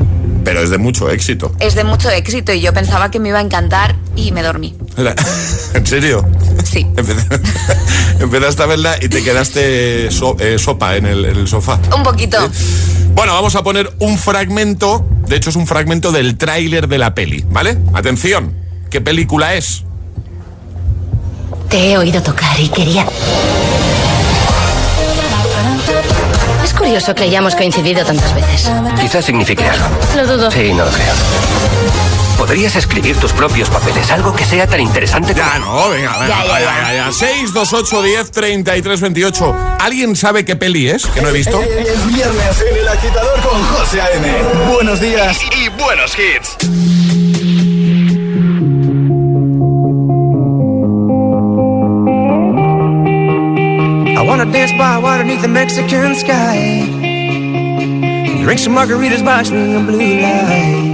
Pero 0.45 0.61
es 0.61 0.69
de 0.71 0.77
mucho 0.79 1.09
éxito. 1.11 1.53
Es 1.59 1.75
de 1.75 1.85
mucho 1.85 2.11
éxito 2.11 2.53
y 2.53 2.61
yo 2.61 2.73
pensaba 2.75 3.11
que 3.11 3.19
me 3.19 3.31
iba 3.31 3.39
a 3.39 3.43
encantar 3.43 3.97
y 4.15 4.31
me 4.33 4.43
dormí. 4.43 4.77
¿En 5.75 5.87
serio? 5.87 6.25
Sí. 6.65 6.87
Empezaste 8.21 8.63
a 8.63 8.67
verla 8.67 8.97
y 9.01 9.09
te 9.09 9.23
quedaste 9.25 10.11
so- 10.11 10.37
eh, 10.39 10.59
sopa 10.59 10.97
en 10.97 11.07
el, 11.07 11.25
en 11.25 11.37
el 11.37 11.49
sofá. 11.49 11.79
Un 11.97 12.03
poquito. 12.03 12.39
Bueno, 13.15 13.33
vamos 13.35 13.55
a 13.57 13.63
poner 13.63 13.93
un 14.01 14.19
fragmento, 14.19 15.05
de 15.29 15.37
hecho 15.37 15.51
es 15.51 15.57
un 15.57 15.67
fragmento 15.67 16.11
del 16.13 16.37
tráiler 16.37 16.89
de 16.89 16.99
la 16.99 17.15
peli, 17.15 17.45
¿vale? 17.49 17.79
Atención, 17.93 18.55
¿qué 18.91 19.01
película 19.01 19.55
es? 19.55 19.83
Te 21.69 21.91
he 21.93 21.99
oído 21.99 22.23
tocar 22.23 22.59
y 22.61 22.69
quería... 22.69 23.07
Es 26.65 26.73
curioso 26.73 27.15
que 27.15 27.25
hayamos 27.25 27.55
coincidido 27.55 28.05
tantas 28.05 28.35
veces. 28.35 28.71
Quizás 29.01 29.25
signifique 29.25 29.65
algo. 29.65 29.87
Lo 30.17 30.27
dudo. 30.27 30.51
Sí, 30.51 30.73
no 30.73 30.85
lo 30.85 30.91
creo. 30.91 31.15
Podrías 32.39 32.77
escribir 32.77 33.17
tus 33.17 33.33
propios 33.33 33.71
papeles, 33.71 34.11
algo 34.11 34.35
que 34.35 34.45
sea 34.45 34.67
tan 34.67 34.81
interesante 34.81 35.35
Ya, 35.35 35.59
no, 35.59 35.89
venga, 35.89 36.19
venga, 36.19 36.27
Ya, 36.29 36.45
ya, 36.47 36.61
ya, 36.61 36.83
ya, 36.83 36.95
ya. 37.07 37.13
6, 37.13 37.53
2, 37.55 37.73
8, 37.73 38.03
10, 38.03 38.31
33, 38.31 39.01
28. 39.01 39.57
¿Alguien 39.81 40.17
sabe 40.17 40.45
qué 40.45 40.57
peli 40.57 40.89
es? 40.89 41.07
Que 41.07 41.23
no 41.23 41.29
he 41.29 41.33
visto. 41.33 41.61
Es 41.63 42.07
viernes 42.07 42.65
en 42.71 42.77
el 42.77 42.89
agitador 42.89 43.41
con 43.41 43.63
José 43.65 44.01
A.M. 44.01 44.29
Buenos 44.73 45.01
días 45.01 45.39
y 45.57 45.69
buenos 45.71 46.13
hits. 46.19 46.57
I 54.17 54.23
wanna 54.27 54.47
dance 54.47 54.73
by 54.73 54.99
water 54.99 55.25
beneath 55.25 55.43
the 55.43 55.49
Mexican 55.49 56.15
sky. 56.15 56.85
Drink 58.45 58.61
some 58.61 58.75
margaritas 58.75 59.25
by 59.25 59.43
swinging 59.43 59.87
blue 59.87 60.21
lights. 60.21 60.94